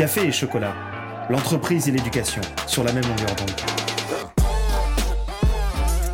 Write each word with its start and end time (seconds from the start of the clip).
Café 0.00 0.28
et 0.28 0.32
chocolat, 0.32 0.72
l'entreprise 1.28 1.86
et 1.86 1.90
l'éducation 1.90 2.40
sur 2.66 2.82
la 2.82 2.90
même 2.90 3.04
longueur 3.04 3.36
d'onde. 3.36 3.50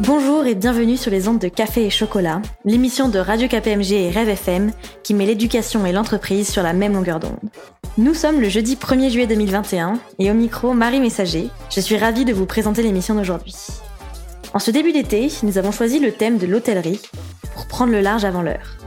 Bonjour 0.01 0.45
et 0.45 0.56
bienvenue 0.56 0.97
sur 0.97 1.12
les 1.12 1.29
ondes 1.29 1.38
de 1.38 1.47
Café 1.47 1.87
et 1.87 1.91
Chocolat, 1.91 2.43
l'émission 2.64 3.09
de 3.09 3.21
Radio 3.21 3.46
KPMG 3.46 3.93
et 3.93 4.11
Rêve 4.11 4.29
FM 4.29 4.72
qui 5.04 5.14
met 5.14 5.24
l'éducation 5.24 5.87
et 5.87 5.92
l'entreprise 5.92 6.49
sur 6.49 6.64
la 6.64 6.72
même 6.72 6.95
longueur 6.95 7.21
d'onde. 7.21 7.38
Nous 7.96 8.14
sommes 8.14 8.41
le 8.41 8.49
jeudi 8.49 8.74
1er 8.74 9.09
juillet 9.09 9.28
2021 9.28 10.00
et 10.18 10.32
au 10.32 10.35
micro 10.35 10.73
Marie 10.73 10.99
Messager, 10.99 11.49
je 11.71 11.81
suis 11.81 11.96
ravie 11.96 12.24
de 12.24 12.32
vous 12.32 12.46
présenter 12.46 12.82
l'émission 12.82 13.14
d'aujourd'hui. 13.14 13.55
En 14.53 14.59
ce 14.59 14.73
début 14.73 14.91
d'été, 14.91 15.31
nous 15.45 15.59
avons 15.59 15.71
choisi 15.71 16.00
le 16.00 16.10
thème 16.10 16.38
de 16.38 16.46
l'hôtellerie 16.46 17.02
pour 17.55 17.68
prendre 17.68 17.92
le 17.92 18.00
large 18.00 18.24
avant 18.24 18.42
l'heure. 18.42 18.78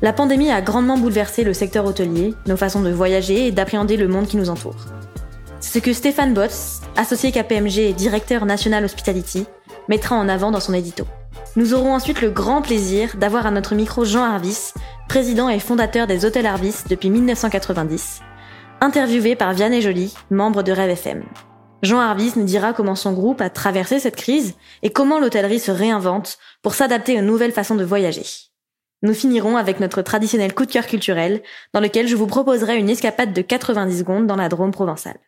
La 0.00 0.12
pandémie 0.12 0.52
a 0.52 0.60
grandement 0.60 0.96
bouleversé 0.96 1.42
le 1.42 1.52
secteur 1.52 1.84
hôtelier, 1.84 2.32
nos 2.46 2.56
façons 2.56 2.82
de 2.82 2.90
voyager 2.90 3.48
et 3.48 3.50
d'appréhender 3.50 3.96
le 3.96 4.06
monde 4.06 4.28
qui 4.28 4.36
nous 4.36 4.48
entoure. 4.48 4.76
C'est 5.58 5.80
ce 5.80 5.84
que 5.84 5.92
Stéphane 5.92 6.34
Botz, 6.34 6.82
associé 6.96 7.32
KPMG 7.32 7.78
et 7.78 7.92
directeur 7.94 8.46
national 8.46 8.84
Hospitality, 8.84 9.46
mettra 9.88 10.14
en 10.14 10.28
avant 10.28 10.52
dans 10.52 10.60
son 10.60 10.72
édito. 10.72 11.04
Nous 11.56 11.74
aurons 11.74 11.94
ensuite 11.94 12.20
le 12.20 12.30
grand 12.30 12.62
plaisir 12.62 13.16
d'avoir 13.16 13.44
à 13.44 13.50
notre 13.50 13.74
micro 13.74 14.04
Jean 14.04 14.22
Harvis, 14.22 14.72
président 15.08 15.48
et 15.48 15.58
fondateur 15.58 16.06
des 16.06 16.24
Hôtels 16.24 16.46
Harvis 16.46 16.84
depuis 16.88 17.10
1990, 17.10 18.20
interviewé 18.80 19.34
par 19.34 19.52
Vianney 19.52 19.80
Joly, 19.80 20.14
membre 20.30 20.62
de 20.62 20.70
Rêve 20.70 20.90
FM. 20.90 21.24
Jean 21.82 21.98
Harvis 21.98 22.34
nous 22.36 22.44
dira 22.44 22.72
comment 22.72 22.94
son 22.94 23.14
groupe 23.14 23.40
a 23.40 23.50
traversé 23.50 23.98
cette 23.98 24.16
crise 24.16 24.54
et 24.84 24.90
comment 24.90 25.18
l'hôtellerie 25.18 25.58
se 25.58 25.72
réinvente 25.72 26.38
pour 26.62 26.74
s'adapter 26.74 27.18
aux 27.18 27.22
nouvelles 27.22 27.52
façons 27.52 27.74
de 27.74 27.84
voyager. 27.84 28.47
Nous 29.02 29.14
finirons 29.14 29.56
avec 29.56 29.78
notre 29.78 30.02
traditionnel 30.02 30.54
coup 30.54 30.66
de 30.66 30.72
cœur 30.72 30.86
culturel, 30.86 31.42
dans 31.72 31.78
lequel 31.78 32.08
je 32.08 32.16
vous 32.16 32.26
proposerai 32.26 32.76
une 32.76 32.90
escapade 32.90 33.32
de 33.32 33.42
90 33.42 33.98
secondes 33.98 34.26
dans 34.26 34.34
la 34.34 34.48
Drôme 34.48 34.72
provençale. 34.72 35.20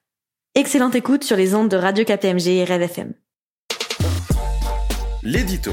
Excellente 0.57 0.97
écoute 0.97 1.23
sur 1.23 1.37
les 1.37 1.55
ondes 1.55 1.69
de 1.69 1.77
Radio 1.77 2.05
KPMG 2.05 2.49
et 2.49 2.65
Rêve 2.65 2.83
FM. 2.83 3.13
L'édito. 5.23 5.71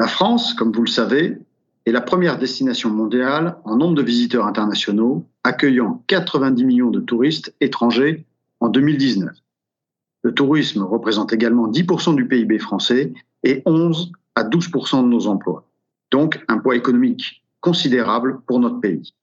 La 0.00 0.08
France, 0.08 0.54
comme 0.54 0.72
vous 0.72 0.82
le 0.82 0.90
savez, 0.90 1.38
est 1.86 1.92
la 1.92 2.00
première 2.00 2.38
destination 2.38 2.90
mondiale 2.90 3.58
en 3.64 3.76
nombre 3.76 3.94
de 3.94 4.02
visiteurs 4.02 4.48
internationaux, 4.48 5.24
accueillant 5.44 6.02
90 6.08 6.64
millions 6.64 6.90
de 6.90 6.98
touristes 6.98 7.54
étrangers 7.60 8.26
en 8.58 8.68
2019. 8.68 9.30
Le 10.22 10.32
tourisme 10.32 10.82
représente 10.82 11.32
également 11.32 11.68
10% 11.68 12.14
du 12.14 12.26
PIB 12.26 12.58
français 12.58 13.12
et 13.42 13.62
11 13.66 14.12
à 14.34 14.44
12% 14.44 15.02
de 15.02 15.08
nos 15.08 15.26
emplois. 15.26 15.66
Donc 16.10 16.44
un 16.48 16.58
poids 16.58 16.76
économique 16.76 17.42
considérable 17.60 18.40
pour 18.46 18.60
notre 18.60 18.80
pays. 18.80 19.14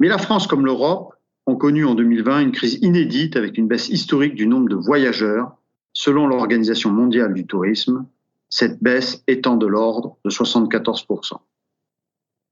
Mais 0.00 0.08
la 0.08 0.18
France 0.18 0.46
comme 0.46 0.66
l'Europe 0.66 1.14
ont 1.46 1.56
connu 1.56 1.84
en 1.84 1.94
2020 1.94 2.40
une 2.40 2.52
crise 2.52 2.78
inédite 2.82 3.36
avec 3.36 3.56
une 3.56 3.68
baisse 3.68 3.88
historique 3.88 4.34
du 4.34 4.46
nombre 4.46 4.68
de 4.68 4.74
voyageurs, 4.74 5.56
selon 5.92 6.26
l'Organisation 6.26 6.90
mondiale 6.90 7.34
du 7.34 7.46
tourisme, 7.46 8.06
cette 8.48 8.82
baisse 8.82 9.22
étant 9.26 9.56
de 9.56 9.66
l'ordre 9.66 10.16
de 10.24 10.30
74%. 10.30 11.38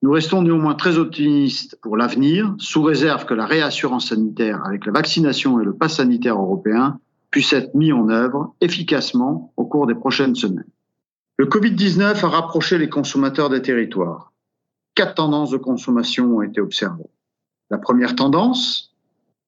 Nous 0.03 0.11
restons 0.11 0.43
néanmoins 0.43 0.75
très 0.75 0.99
optimistes 0.99 1.79
pour 1.81 1.97
l'avenir, 1.97 2.55
sous 2.59 2.83
réserve 2.83 3.25
que 3.25 3.35
la 3.35 3.47
réassurance 3.47 4.09
sanitaire 4.09 4.65
avec 4.65 4.87
la 4.87 4.93
vaccination 4.93 5.61
et 5.61 5.65
le 5.65 5.75
pass 5.75 5.97
sanitaire 5.97 6.39
européen 6.39 7.01
puisse 7.35 7.53
être 7.53 7.75
mis 7.75 7.91
en 7.91 8.11
œuvre 8.11 8.55
efficacement 8.61 9.53
au 9.57 9.65
cours 9.65 9.89
des 9.89 9.97
prochaines 9.97 10.37
semaines. 10.37 10.71
Le 11.37 11.47
Covid-19 11.47 12.25
a 12.25 12.29
rapproché 12.29 12.79
les 12.79 12.89
consommateurs 12.89 13.51
des 13.51 13.61
territoires. 13.61 14.33
Quatre 14.95 15.17
tendances 15.17 15.51
de 15.51 15.57
consommation 15.57 16.37
ont 16.37 16.43
été 16.43 16.61
observées. 16.61 17.11
La 17.71 17.79
première 17.79 18.15
tendance, 18.15 18.95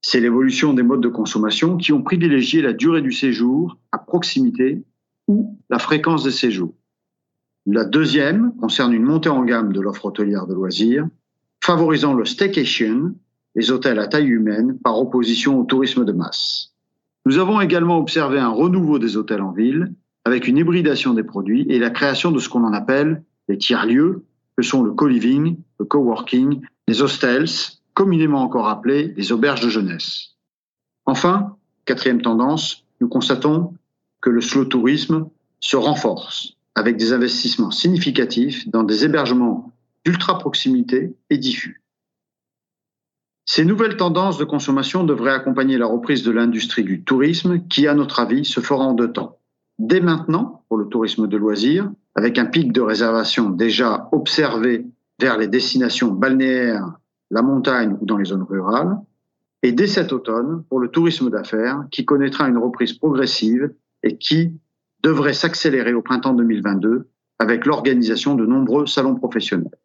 c'est 0.00 0.18
l'évolution 0.18 0.74
des 0.74 0.82
modes 0.82 1.00
de 1.00 1.08
consommation 1.08 1.76
qui 1.76 1.92
ont 1.92 2.02
privilégié 2.02 2.60
la 2.60 2.72
durée 2.72 3.02
du 3.02 3.12
séjour 3.12 3.78
à 3.92 3.98
proximité 3.98 4.82
ou 5.28 5.56
la 5.70 5.78
fréquence 5.78 6.24
des 6.24 6.32
séjours. 6.32 6.74
La 7.66 7.84
deuxième 7.84 8.52
concerne 8.56 8.94
une 8.94 9.04
montée 9.04 9.28
en 9.28 9.44
gamme 9.44 9.72
de 9.72 9.80
l'offre 9.80 10.06
hôtelière 10.06 10.48
de 10.48 10.54
loisirs, 10.54 11.06
favorisant 11.62 12.14
le 12.14 12.24
staycation, 12.24 13.14
les 13.54 13.70
hôtels 13.70 14.00
à 14.00 14.08
taille 14.08 14.26
humaine, 14.26 14.76
par 14.82 14.98
opposition 14.98 15.60
au 15.60 15.62
tourisme 15.62 16.04
de 16.04 16.10
masse. 16.10 16.72
Nous 17.26 17.38
avons 17.38 17.60
également 17.60 17.98
observé 17.98 18.38
un 18.38 18.50
renouveau 18.50 19.00
des 19.00 19.16
hôtels 19.16 19.42
en 19.42 19.50
ville, 19.50 19.92
avec 20.24 20.46
une 20.46 20.58
hybridation 20.58 21.12
des 21.12 21.24
produits 21.24 21.66
et 21.68 21.80
la 21.80 21.90
création 21.90 22.30
de 22.30 22.38
ce 22.38 22.48
qu'on 22.48 22.62
en 22.62 22.72
appelle 22.72 23.24
les 23.48 23.58
tiers-lieux, 23.58 24.24
que 24.56 24.62
sont 24.62 24.84
le 24.84 24.92
co-living, 24.92 25.58
le 25.80 25.84
coworking, 25.84 26.60
les 26.86 27.02
hostels, 27.02 27.48
communément 27.94 28.42
encore 28.42 28.68
appelés 28.68 29.12
les 29.16 29.32
auberges 29.32 29.60
de 29.60 29.68
jeunesse. 29.68 30.36
Enfin, 31.04 31.56
quatrième 31.84 32.22
tendance, 32.22 32.84
nous 33.00 33.08
constatons 33.08 33.74
que 34.20 34.30
le 34.30 34.40
slow 34.40 34.64
tourisme 34.64 35.28
se 35.58 35.76
renforce 35.76 36.56
avec 36.76 36.96
des 36.96 37.12
investissements 37.12 37.72
significatifs 37.72 38.68
dans 38.68 38.84
des 38.84 39.04
hébergements 39.04 39.72
d'ultra 40.04 40.38
proximité 40.38 41.16
et 41.30 41.38
diffus. 41.38 41.82
Ces 43.48 43.64
nouvelles 43.64 43.96
tendances 43.96 44.38
de 44.38 44.44
consommation 44.44 45.04
devraient 45.04 45.32
accompagner 45.32 45.78
la 45.78 45.86
reprise 45.86 46.24
de 46.24 46.32
l'industrie 46.32 46.82
du 46.82 47.04
tourisme 47.04 47.60
qui, 47.68 47.86
à 47.86 47.94
notre 47.94 48.18
avis, 48.18 48.44
se 48.44 48.58
fera 48.58 48.84
en 48.84 48.92
deux 48.92 49.12
temps. 49.12 49.38
Dès 49.78 50.00
maintenant, 50.00 50.64
pour 50.68 50.78
le 50.78 50.88
tourisme 50.88 51.28
de 51.28 51.36
loisirs, 51.36 51.88
avec 52.16 52.38
un 52.38 52.46
pic 52.46 52.72
de 52.72 52.80
réservation 52.80 53.50
déjà 53.50 54.08
observé 54.10 54.84
vers 55.20 55.38
les 55.38 55.46
destinations 55.46 56.10
balnéaires, 56.10 56.98
la 57.30 57.42
montagne 57.42 57.96
ou 58.00 58.04
dans 58.04 58.16
les 58.16 58.24
zones 58.24 58.42
rurales, 58.42 58.98
et 59.62 59.70
dès 59.70 59.86
cet 59.86 60.12
automne, 60.12 60.64
pour 60.68 60.80
le 60.80 60.88
tourisme 60.88 61.30
d'affaires, 61.30 61.84
qui 61.92 62.04
connaîtra 62.04 62.48
une 62.48 62.58
reprise 62.58 62.94
progressive 62.94 63.72
et 64.02 64.16
qui 64.16 64.52
devrait 65.02 65.34
s'accélérer 65.34 65.94
au 65.94 66.02
printemps 66.02 66.34
2022 66.34 67.08
avec 67.38 67.64
l'organisation 67.64 68.34
de 68.34 68.44
nombreux 68.44 68.86
salons 68.86 69.14
professionnels. 69.14 69.78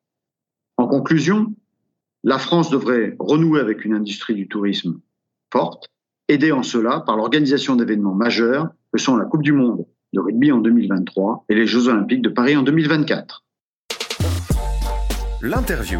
En 0.77 0.87
conclusion, 0.87 1.53
la 2.23 2.37
France 2.37 2.69
devrait 2.69 3.15
renouer 3.19 3.59
avec 3.59 3.83
une 3.83 3.93
industrie 3.93 4.35
du 4.35 4.47
tourisme 4.47 4.99
forte, 5.51 5.87
aidée 6.27 6.51
en 6.51 6.63
cela 6.63 6.99
par 6.99 7.17
l'organisation 7.17 7.75
d'événements 7.75 8.13
majeurs 8.13 8.69
que 8.93 8.99
sont 8.99 9.17
la 9.17 9.25
Coupe 9.25 9.43
du 9.43 9.53
Monde 9.53 9.85
de 10.13 10.19
rugby 10.19 10.51
en 10.51 10.59
2023 10.59 11.45
et 11.49 11.55
les 11.55 11.65
Jeux 11.65 11.87
Olympiques 11.87 12.21
de 12.21 12.29
Paris 12.29 12.55
en 12.55 12.63
2024. 12.63 13.43
L'interview. 15.41 15.99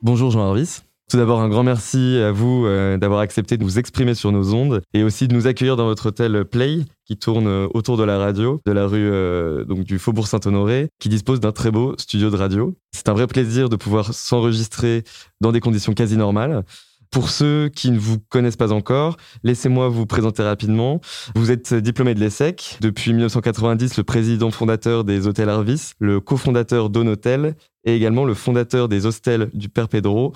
Bonjour 0.00 0.30
Jean 0.30 0.48
Harvis. 0.48 0.82
Tout 1.12 1.18
d'abord, 1.18 1.42
un 1.42 1.50
grand 1.50 1.62
merci 1.62 2.16
à 2.16 2.32
vous 2.32 2.64
euh, 2.64 2.96
d'avoir 2.96 3.20
accepté 3.20 3.58
de 3.58 3.64
vous 3.64 3.78
exprimer 3.78 4.14
sur 4.14 4.32
nos 4.32 4.54
ondes 4.54 4.80
et 4.94 5.02
aussi 5.02 5.28
de 5.28 5.34
nous 5.34 5.46
accueillir 5.46 5.76
dans 5.76 5.84
votre 5.84 6.06
hôtel 6.06 6.46
Play 6.46 6.86
qui 7.04 7.18
tourne 7.18 7.46
euh, 7.46 7.68
autour 7.74 7.98
de 7.98 8.02
la 8.02 8.16
radio, 8.16 8.62
de 8.64 8.72
la 8.72 8.86
rue 8.86 9.10
euh, 9.12 9.66
donc 9.66 9.84
du 9.84 9.98
Faubourg 9.98 10.26
Saint-Honoré, 10.26 10.88
qui 10.98 11.10
dispose 11.10 11.38
d'un 11.38 11.52
très 11.52 11.70
beau 11.70 11.94
studio 11.98 12.30
de 12.30 12.36
radio. 12.36 12.74
C'est 12.92 13.10
un 13.10 13.12
vrai 13.12 13.26
plaisir 13.26 13.68
de 13.68 13.76
pouvoir 13.76 14.14
s'enregistrer 14.14 15.04
dans 15.42 15.52
des 15.52 15.60
conditions 15.60 15.92
quasi 15.92 16.16
normales. 16.16 16.64
Pour 17.10 17.28
ceux 17.28 17.68
qui 17.68 17.90
ne 17.90 17.98
vous 17.98 18.16
connaissent 18.30 18.56
pas 18.56 18.72
encore, 18.72 19.18
laissez-moi 19.42 19.90
vous 19.90 20.06
présenter 20.06 20.42
rapidement. 20.42 21.02
Vous 21.34 21.50
êtes 21.50 21.74
diplômé 21.74 22.14
de 22.14 22.20
l'ESSEC, 22.20 22.78
depuis 22.80 23.12
1990 23.12 23.98
le 23.98 24.02
président 24.02 24.50
fondateur 24.50 25.04
des 25.04 25.26
Hôtels 25.26 25.50
Arvis, 25.50 25.90
le 25.98 26.20
cofondateur 26.20 26.88
d'Honotel 26.88 27.54
et 27.84 27.94
également 27.94 28.24
le 28.24 28.32
fondateur 28.32 28.88
des 28.88 29.04
Hostels 29.04 29.50
du 29.52 29.68
Père 29.68 29.88
Pedro, 29.88 30.32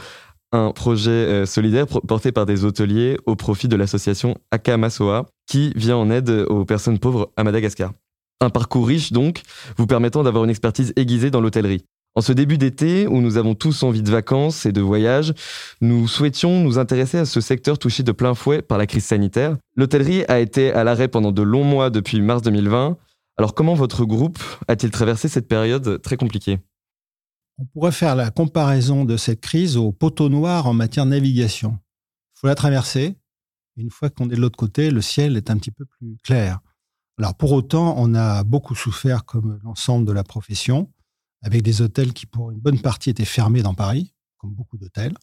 un 0.53 0.71
projet 0.73 1.11
euh, 1.11 1.47
solidaire 1.47 1.87
porté 1.87 2.33
par 2.33 2.47
des 2.47 2.65
hôteliers 2.65 3.19
au 3.27 3.37
profit 3.37 3.69
de 3.69 3.77
l'association 3.77 4.37
Akamasoa, 4.51 5.27
qui 5.47 5.73
vient 5.77 5.97
en 5.97 6.11
aide 6.11 6.31
aux 6.31 6.65
personnes 6.65 6.99
pauvres 6.99 7.31
à 7.37 7.45
Madagascar. 7.45 7.93
Un 8.41 8.51
parcours 8.51 8.87
riche 8.87 9.13
donc, 9.13 9.43
vous 9.77 9.87
permettant 9.87 10.23
d'avoir 10.23 10.45
une 10.45 10.51
expertise 10.51 10.93
aiguisée 10.97 11.31
dans 11.31 11.41
l'hôtellerie. 11.41 11.85
En 12.17 12.23
ce 12.23 12.33
début 12.33 12.57
d'été, 12.57 13.07
où 13.07 13.21
nous 13.21 13.37
avons 13.37 13.55
tous 13.55 13.83
envie 13.83 14.03
de 14.03 14.11
vacances 14.11 14.65
et 14.65 14.73
de 14.73 14.81
voyages, 14.81 15.35
nous 15.83 16.09
souhaitions 16.09 16.61
nous 16.61 16.79
intéresser 16.79 17.19
à 17.19 17.27
ce 17.27 17.43
secteur 17.43 17.79
touché 17.79 18.03
de 18.03 18.13
plein 18.13 18.35
fouet 18.35 18.63
par 18.63 18.79
la 18.79 18.87
crise 18.87 19.05
sanitaire. 19.05 19.57
L'hôtellerie 19.77 20.25
a 20.29 20.41
été 20.41 20.73
à 20.73 20.83
l'arrêt 20.83 21.09
pendant 21.09 21.31
de 21.31 21.43
longs 21.43 21.65
mois 21.65 21.91
depuis 21.91 22.23
mars 22.23 22.41
2020. 22.41 22.97
Alors 23.37 23.55
comment 23.55 23.75
votre 23.75 24.07
groupe 24.07 24.39
a-t-il 24.67 24.91
traversé 24.91 25.29
cette 25.29 25.47
période 25.47 26.01
très 26.01 26.17
compliquée? 26.17 26.59
On 27.59 27.65
pourrait 27.65 27.93
faire 27.93 28.17
la 28.17 28.31
comparaison 28.31 29.05
de 29.05 29.17
cette 29.17 29.41
crise 29.41 29.77
au 29.77 29.93
poteau 29.93 30.29
noir 30.29 30.67
en 30.67 30.75
matière 30.75 31.07
de 31.07 31.11
navigation. 31.11 31.79
Il 32.35 32.41
faut 32.41 32.47
la 32.47 32.55
traverser. 32.55 33.17
Une 33.77 33.91
fois 33.91 34.11
qu'on 34.11 34.27
est 34.31 34.37
de 34.37 34.41
l'autre 34.41 34.57
côté, 34.57 34.91
le 34.91 35.01
ciel 35.01 35.37
est 35.37 35.51
un 35.51 35.57
petit 35.57 35.71
peu 35.71 35.85
plus 35.85 36.17
clair. 36.23 36.61
Alors 37.19 37.35
pour 37.35 37.53
autant, 37.53 37.95
on 37.99 38.15
a 38.15 38.45
beaucoup 38.45 38.75
souffert 38.75 39.25
comme 39.25 39.59
l'ensemble 39.65 40.07
de 40.07 40.13
la 40.13 40.23
profession, 40.23 40.93
avec 41.43 41.63
des 41.63 41.81
hôtels 41.81 42.13
qui 42.13 42.27
pour 42.27 42.51
une 42.51 42.59
bonne 42.59 42.81
partie 42.81 43.11
étaient 43.11 43.25
fermés 43.25 43.63
dans 43.63 43.75
Paris, 43.75 44.15
comme 44.39 44.53
beaucoup 44.53 44.77
d'hôtels. 44.77 45.15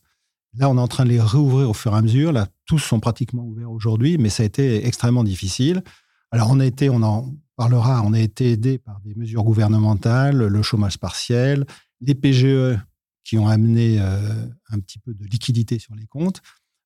Là, 0.56 0.69
on 0.69 0.77
est 0.77 0.81
en 0.81 0.88
train 0.88 1.03
de 1.03 1.09
les 1.09 1.21
réouvrir 1.21 1.69
au 1.69 1.74
fur 1.74 1.94
et 1.94 1.97
à 1.97 2.01
mesure. 2.01 2.31
Là, 2.31 2.47
tous 2.65 2.79
sont 2.79 3.00
pratiquement 3.00 3.44
ouverts 3.44 3.71
aujourd'hui, 3.71 4.18
mais 4.18 4.29
ça 4.29 4.44
a 4.44 4.45
été 4.45 4.86
extrêmement 4.88 5.24
difficile. 5.24 5.83
Alors 6.31 6.50
on 6.50 6.59
a 6.59 6.65
été, 6.65 6.89
on 6.89 7.03
a 7.03 7.24
parlera, 7.56 8.01
on 8.03 8.13
a 8.13 8.19
été 8.19 8.51
aidé 8.51 8.79
par 8.79 9.00
des 9.01 9.13
mesures 9.13 9.44
gouvernementales, 9.44 10.38
le 10.38 10.62
chômage 10.63 10.97
partiel, 10.97 11.65
les 12.01 12.15
PGE 12.15 12.77
qui 13.23 13.37
ont 13.37 13.47
amené 13.47 13.97
euh, 13.99 14.45
un 14.69 14.79
petit 14.79 14.99
peu 14.99 15.13
de 15.13 15.25
liquidité 15.25 15.79
sur 15.79 15.95
les 15.95 16.05
comptes. 16.05 16.41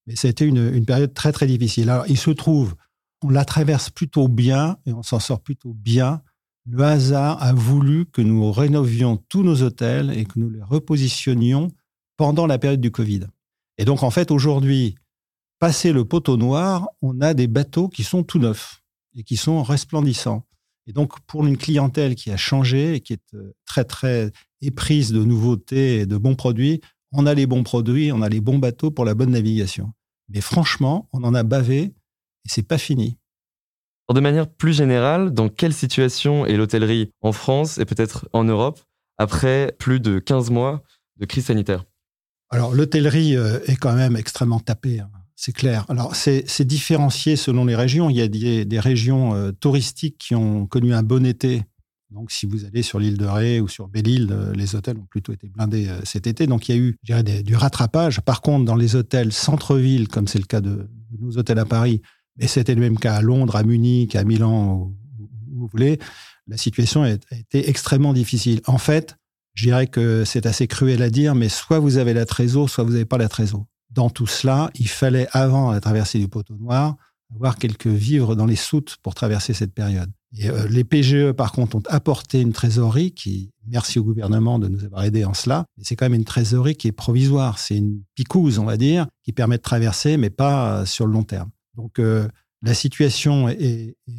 Mais 0.05 0.15
ça 0.15 0.27
a 0.27 0.31
été 0.31 0.45
une, 0.45 0.73
une 0.73 0.85
période 0.85 1.13
très, 1.13 1.31
très 1.31 1.47
difficile. 1.47 1.89
Alors, 1.89 2.05
il 2.07 2.17
se 2.17 2.31
trouve, 2.31 2.75
on 3.23 3.29
la 3.29 3.45
traverse 3.45 3.89
plutôt 3.89 4.27
bien 4.27 4.77
et 4.85 4.93
on 4.93 5.03
s'en 5.03 5.19
sort 5.19 5.41
plutôt 5.41 5.73
bien. 5.73 6.21
Le 6.65 6.83
hasard 6.83 7.41
a 7.41 7.53
voulu 7.53 8.05
que 8.05 8.21
nous 8.21 8.51
rénovions 8.51 9.17
tous 9.29 9.43
nos 9.43 9.63
hôtels 9.63 10.11
et 10.11 10.25
que 10.25 10.37
nous 10.39 10.49
les 10.49 10.61
repositionnions 10.61 11.69
pendant 12.17 12.45
la 12.45 12.57
période 12.57 12.81
du 12.81 12.91
Covid. 12.91 13.21
Et 13.77 13.85
donc, 13.85 14.03
en 14.03 14.09
fait, 14.09 14.31
aujourd'hui, 14.31 14.95
passé 15.59 15.91
le 15.91 16.05
poteau 16.05 16.37
noir, 16.37 16.87
on 17.01 17.21
a 17.21 17.33
des 17.33 17.47
bateaux 17.47 17.87
qui 17.87 18.03
sont 18.03 18.23
tout 18.23 18.39
neufs 18.39 18.81
et 19.15 19.23
qui 19.23 19.37
sont 19.37 19.63
resplendissants. 19.63 20.45
Et 20.87 20.93
donc, 20.93 21.19
pour 21.27 21.45
une 21.45 21.57
clientèle 21.57 22.15
qui 22.15 22.31
a 22.31 22.37
changé 22.37 22.95
et 22.95 22.99
qui 23.01 23.13
est 23.13 23.33
euh, 23.33 23.53
très, 23.65 23.83
très 23.83 24.31
éprise 24.61 25.11
de 25.11 25.23
nouveautés 25.23 25.99
et 25.99 26.05
de 26.05 26.17
bons 26.17 26.35
produits, 26.35 26.81
on 27.11 27.25
a 27.25 27.33
les 27.33 27.45
bons 27.45 27.63
produits, 27.63 28.11
on 28.11 28.21
a 28.21 28.29
les 28.29 28.39
bons 28.39 28.57
bateaux 28.57 28.89
pour 28.89 29.03
la 29.03 29.13
bonne 29.13 29.31
navigation. 29.31 29.91
Mais 30.29 30.41
franchement, 30.41 31.07
on 31.11 31.23
en 31.23 31.33
a 31.33 31.43
bavé 31.43 31.81
et 31.81 31.93
c'est 32.49 32.63
pas 32.63 32.77
fini. 32.77 33.17
De 34.13 34.21
manière 34.21 34.49
plus 34.49 34.73
générale, 34.73 35.31
dans 35.31 35.49
quelle 35.49 35.73
situation 35.73 36.45
est 36.45 36.55
l'hôtellerie 36.55 37.11
en 37.21 37.33
France 37.33 37.77
et 37.77 37.85
peut-être 37.85 38.29
en 38.31 38.45
Europe 38.45 38.79
après 39.17 39.75
plus 39.79 39.99
de 39.99 40.19
15 40.19 40.49
mois 40.49 40.83
de 41.17 41.25
crise 41.25 41.45
sanitaire? 41.45 41.83
Alors, 42.49 42.73
l'hôtellerie 42.73 43.35
euh, 43.35 43.59
est 43.65 43.75
quand 43.75 43.93
même 43.93 44.15
extrêmement 44.15 44.61
tapée. 44.61 45.01
Hein 45.01 45.09
c'est 45.39 45.51
clair. 45.51 45.85
Alors, 45.87 46.15
c'est 46.15 46.65
différencié 46.65 47.35
selon 47.35 47.63
les 47.63 47.75
régions. 47.75 48.09
Il 48.09 48.17
y 48.17 48.21
a 48.21 48.27
des, 48.27 48.79
régions 48.79 49.35
euh, 49.35 49.51
touristiques 49.51 50.17
qui 50.17 50.33
ont 50.33 50.65
connu 50.65 50.95
un 50.95 51.03
bon 51.03 51.27
été. 51.27 51.61
Donc, 52.09 52.31
si 52.31 52.47
vous 52.47 52.65
allez 52.65 52.81
sur 52.81 52.97
l'île 52.97 53.19
de 53.19 53.25
Ré 53.25 53.61
ou 53.61 53.67
sur 53.67 53.87
Belle-Île, 53.87 54.29
euh, 54.31 54.51
les 54.53 54.75
hôtels 54.75 54.97
ont 54.97 55.05
plutôt 55.05 55.33
été 55.33 55.47
blindés 55.47 55.89
euh, 55.89 55.99
cet 56.05 56.25
été. 56.25 56.47
Donc, 56.47 56.67
il 56.67 56.75
y 56.75 56.79
a 56.79 56.81
eu, 56.81 56.97
je 57.03 57.13
dirais, 57.13 57.43
du 57.43 57.55
rattrapage. 57.55 58.19
Par 58.21 58.41
contre, 58.41 58.65
dans 58.65 58.75
les 58.75 58.95
hôtels 58.95 59.31
centre-ville, 59.31 60.07
comme 60.07 60.27
c'est 60.27 60.39
le 60.39 60.45
cas 60.45 60.59
de, 60.59 60.89
nos 61.19 61.37
hôtels 61.37 61.59
à 61.59 61.65
Paris, 61.65 62.01
mais 62.37 62.47
c'était 62.47 62.73
le 62.73 62.81
même 62.81 62.97
cas 62.97 63.13
à 63.13 63.21
Londres, 63.21 63.57
à 63.57 63.63
Munich, 63.63 64.15
à 64.15 64.23
Milan, 64.23 64.91
où, 65.19 65.29
vous 65.51 65.69
voulez, 65.71 65.99
la 66.47 66.57
situation 66.57 67.03
a 67.03 67.11
été 67.11 67.69
extrêmement 67.69 68.13
difficile. 68.13 68.61
En 68.65 68.79
fait, 68.79 69.17
je 69.53 69.65
dirais 69.65 69.85
que 69.85 70.23
c'est 70.25 70.47
assez 70.47 70.65
cruel 70.65 71.03
à 71.03 71.11
dire, 71.11 71.35
mais 71.35 71.49
soit 71.49 71.77
vous 71.77 71.97
avez 71.97 72.15
la 72.15 72.25
trésor, 72.25 72.71
soit 72.71 72.83
vous 72.83 72.93
n'avez 72.93 73.05
pas 73.05 73.19
la 73.19 73.29
trésor 73.29 73.67
dans 73.97 74.11
tout 74.11 74.27
cela, 74.27 74.69
il 74.75 74.87
fallait, 74.87 75.27
avant 75.31 75.71
la 75.71 75.81
traversée 75.81 76.19
du 76.19 76.27
poteau 76.27 76.55
noir, 76.55 76.95
avoir 77.33 77.57
quelques 77.57 77.87
vivres 77.87 78.35
dans 78.35 78.45
les 78.45 78.55
soutes 78.55 78.97
pour 79.01 79.15
traverser 79.15 79.53
cette 79.53 79.73
période. 79.73 80.11
Et, 80.37 80.49
euh, 80.49 80.67
les 80.69 80.83
PGE, 80.83 81.31
par 81.31 81.51
contre, 81.51 81.77
ont 81.77 81.83
apporté 81.89 82.39
une 82.39 82.53
trésorerie 82.53 83.11
qui, 83.11 83.49
merci 83.65 83.97
au 83.97 84.03
gouvernement 84.03 84.59
de 84.59 84.67
nous 84.67 84.83
avoir 84.85 85.03
aidés 85.03 85.25
en 85.25 85.33
cela, 85.33 85.65
c'est 85.81 85.95
quand 85.95 86.05
même 86.05 86.13
une 86.13 86.25
trésorerie 86.25 86.75
qui 86.75 86.87
est 86.87 86.91
provisoire. 86.91 87.57
C'est 87.57 87.75
une 87.75 88.03
picouse, 88.13 88.59
on 88.59 88.65
va 88.65 88.77
dire, 88.77 89.07
qui 89.23 89.33
permet 89.33 89.57
de 89.57 89.63
traverser, 89.63 90.15
mais 90.17 90.29
pas 90.29 90.81
euh, 90.81 90.85
sur 90.85 91.07
le 91.07 91.13
long 91.13 91.23
terme. 91.23 91.49
Donc, 91.75 91.97
euh, 91.97 92.27
la 92.61 92.75
situation 92.75 93.47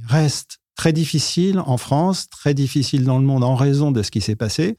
reste 0.06 0.58
très 0.74 0.92
difficile 0.92 1.60
en 1.60 1.76
France, 1.76 2.28
très 2.30 2.52
difficile 2.52 3.04
dans 3.04 3.18
le 3.18 3.24
monde 3.24 3.44
en 3.44 3.54
raison 3.54 3.92
de 3.92 4.02
ce 4.02 4.10
qui 4.10 4.20
s'est 4.20 4.36
passé. 4.36 4.76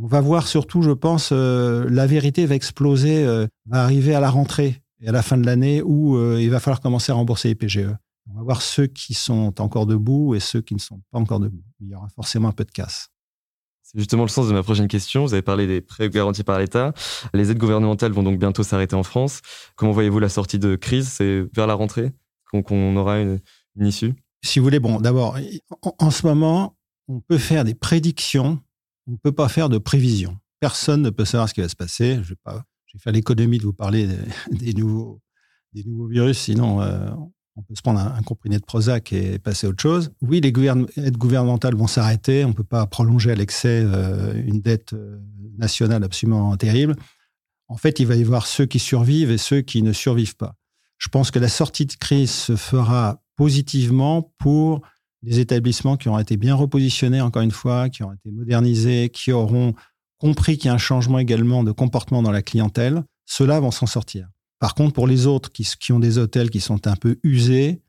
On 0.00 0.06
va 0.06 0.20
voir 0.20 0.46
surtout, 0.46 0.82
je 0.82 0.92
pense, 0.92 1.30
euh, 1.32 1.84
la 1.90 2.06
vérité 2.06 2.46
va 2.46 2.54
exploser, 2.54 3.24
euh, 3.24 3.48
va 3.66 3.82
arriver 3.82 4.14
à 4.14 4.20
la 4.20 4.30
rentrée 4.30 4.80
et 5.00 5.08
à 5.08 5.12
la 5.12 5.22
fin 5.22 5.36
de 5.36 5.44
l'année 5.44 5.82
où 5.82 6.16
euh, 6.16 6.40
il 6.40 6.50
va 6.50 6.60
falloir 6.60 6.80
commencer 6.80 7.10
à 7.10 7.16
rembourser 7.16 7.48
les 7.48 7.56
PGE. 7.56 7.88
On 8.30 8.34
va 8.34 8.42
voir 8.44 8.62
ceux 8.62 8.86
qui 8.86 9.12
sont 9.14 9.60
encore 9.60 9.86
debout 9.86 10.36
et 10.36 10.40
ceux 10.40 10.60
qui 10.60 10.74
ne 10.74 10.78
sont 10.78 11.00
pas 11.10 11.18
encore 11.18 11.40
debout. 11.40 11.64
Il 11.80 11.88
y 11.88 11.96
aura 11.96 12.08
forcément 12.10 12.46
un 12.46 12.52
peu 12.52 12.64
de 12.64 12.70
casse. 12.70 13.08
C'est 13.82 13.98
justement 13.98 14.22
le 14.22 14.28
sens 14.28 14.46
de 14.46 14.52
ma 14.52 14.62
prochaine 14.62 14.86
question. 14.86 15.24
Vous 15.24 15.32
avez 15.32 15.42
parlé 15.42 15.66
des 15.66 15.80
prêts 15.80 16.08
garantis 16.08 16.44
par 16.44 16.60
l'État. 16.60 16.92
Les 17.34 17.50
aides 17.50 17.58
gouvernementales 17.58 18.12
vont 18.12 18.22
donc 18.22 18.38
bientôt 18.38 18.62
s'arrêter 18.62 18.94
en 18.94 19.02
France. 19.02 19.40
Comment 19.74 19.90
voyez-vous 19.90 20.20
la 20.20 20.28
sortie 20.28 20.60
de 20.60 20.76
crise? 20.76 21.08
C'est 21.08 21.44
vers 21.56 21.66
la 21.66 21.74
rentrée 21.74 22.12
qu'on 22.52 22.96
aura 22.96 23.18
une, 23.18 23.40
issue? 23.80 24.14
Si 24.44 24.60
vous 24.60 24.64
voulez, 24.64 24.78
bon, 24.78 25.00
d'abord, 25.00 25.36
en, 25.82 26.10
ce 26.10 26.24
moment, 26.24 26.76
on 27.08 27.20
peut 27.20 27.38
faire 27.38 27.64
des 27.64 27.74
prédictions 27.74 28.60
on 29.08 29.12
ne 29.12 29.16
peut 29.16 29.32
pas 29.32 29.48
faire 29.48 29.68
de 29.68 29.78
prévision. 29.78 30.36
Personne 30.60 31.02
ne 31.02 31.10
peut 31.10 31.24
savoir 31.24 31.48
ce 31.48 31.54
qui 31.54 31.60
va 31.60 31.68
se 31.68 31.76
passer. 31.76 32.20
Je 32.22 32.30
vais, 32.30 32.36
pas, 32.44 32.62
faire 32.98 33.12
l'économie 33.12 33.58
de 33.58 33.64
vous 33.64 33.72
parler 33.72 34.08
des, 34.52 34.74
nouveaux, 34.74 35.20
virus, 35.72 36.38
sinon 36.38 36.82
euh, 36.82 37.08
on 37.56 37.62
peut 37.62 37.74
se 37.74 37.82
prendre 37.82 38.00
un, 38.00 38.22
comprimé 38.22 38.58
de 38.58 38.64
Prozac 38.64 39.12
et 39.12 39.38
passer 39.38 39.66
à 39.66 39.70
autre 39.70 39.82
chose. 39.82 40.12
Oui, 40.20 40.40
les 40.40 40.52
aides 40.96 41.16
gouvernementales 41.16 41.74
vont 41.74 41.86
s'arrêter. 41.86 42.44
On 42.44 42.48
ne 42.48 42.54
peut 42.54 42.64
pas 42.64 42.86
prolonger 42.86 43.32
à 43.32 43.34
l'excès 43.34 43.82
euh, 43.84 44.34
une 44.46 44.60
dette 44.60 44.92
euh, 44.92 45.18
nationale 45.56 46.04
absolument 46.04 46.56
terrible. 46.56 46.94
En 47.68 47.76
fait, 47.76 48.00
il 48.00 48.06
va 48.06 48.16
y 48.16 48.22
avoir 48.22 48.46
ceux 48.46 48.66
qui 48.66 48.78
survivent 48.78 49.30
et 49.30 49.38
ceux 49.38 49.60
qui 49.60 49.82
ne 49.82 49.92
survivent 49.92 50.36
pas. 50.36 50.54
Je 50.98 51.08
pense 51.08 51.30
que 51.30 51.38
la 51.38 51.48
sortie 51.48 51.86
de 51.86 51.94
crise 51.94 52.30
se 52.30 52.56
fera 52.56 53.22
positivement 53.36 54.32
pour 54.38 54.82
des 55.22 55.40
établissements 55.40 55.96
qui 55.96 56.08
auront 56.08 56.18
été 56.18 56.36
bien 56.36 56.54
repositionnés, 56.54 57.20
encore 57.20 57.42
une 57.42 57.50
fois, 57.50 57.88
qui 57.88 58.02
auront 58.02 58.12
été 58.12 58.30
modernisés, 58.30 59.10
qui 59.10 59.32
auront 59.32 59.74
compris 60.18 60.58
qu'il 60.58 60.66
y 60.66 60.70
a 60.70 60.74
un 60.74 60.78
changement 60.78 61.18
également 61.18 61.64
de 61.64 61.72
comportement 61.72 62.22
dans 62.22 62.30
la 62.30 62.42
clientèle, 62.42 63.04
ceux-là 63.26 63.60
vont 63.60 63.70
s'en 63.70 63.86
sortir. 63.86 64.28
Par 64.58 64.74
contre, 64.74 64.92
pour 64.92 65.06
les 65.06 65.26
autres 65.26 65.50
qui, 65.50 65.92
ont 65.92 66.00
des 66.00 66.18
hôtels 66.18 66.50
qui 66.50 66.60
sont 66.60 66.86
un 66.86 66.96
peu 66.96 67.18
usés, 67.22 67.82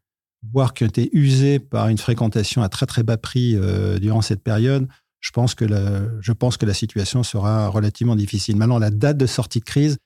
voire 0.53 0.73
qui 0.73 0.83
ont 0.83 0.87
été 0.87 1.09
usés 1.13 1.59
par 1.59 1.87
une 1.87 1.97
fréquentation 1.97 2.61
à 2.61 2.69
très 2.69 2.85
très 2.85 3.03
bas 3.03 3.17
prix 3.17 3.55
euh, 3.55 3.97
durant 3.97 4.21
cette 4.21 4.43
période, 4.43 4.87
je 5.19 5.31
pense, 5.31 5.55
que 5.55 5.65
je 6.21 6.31
pense 6.31 6.57
que 6.57 6.65
la 6.65 6.73
situation 6.73 7.23
sera 7.23 7.67
relativement 7.67 8.15
difficile. 8.15 8.55
Maintenant, 8.55 8.79
la 8.79 8.91
date 8.91 9.17
de 9.17 9.25
sortie 9.25 9.59
de 9.59 9.65
crise, 9.65 9.97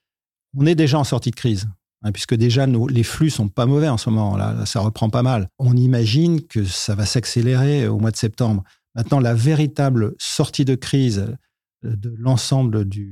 on 0.56 0.66
est 0.66 0.74
déjà 0.74 0.98
en 0.98 1.04
sortie 1.04 1.30
de 1.30 1.36
crise. 1.36 1.68
Hein, 2.04 2.12
puisque 2.12 2.34
déjà 2.34 2.66
les 2.66 3.02
flux 3.02 3.30
sont 3.30 3.48
pas 3.48 3.64
mauvais 3.64 3.88
en 3.88 3.96
ce 3.96 4.10
moment. 4.10 4.36
Là, 4.36 4.66
ça 4.66 4.80
reprend 4.80 5.08
pas 5.08 5.22
mal. 5.22 5.48
On 5.58 5.74
imagine 5.74 6.42
que 6.42 6.62
ça 6.64 6.94
va 6.94 7.06
s'accélérer 7.06 7.88
au 7.88 7.98
mois 7.98 8.10
de 8.10 8.16
septembre. 8.16 8.62
Maintenant, 8.94 9.20
la 9.20 9.32
véritable 9.32 10.14
sortie 10.18 10.66
de 10.66 10.74
crise 10.74 11.34
de 11.82 12.14
l'ensemble 12.18 12.86
de 12.86 13.08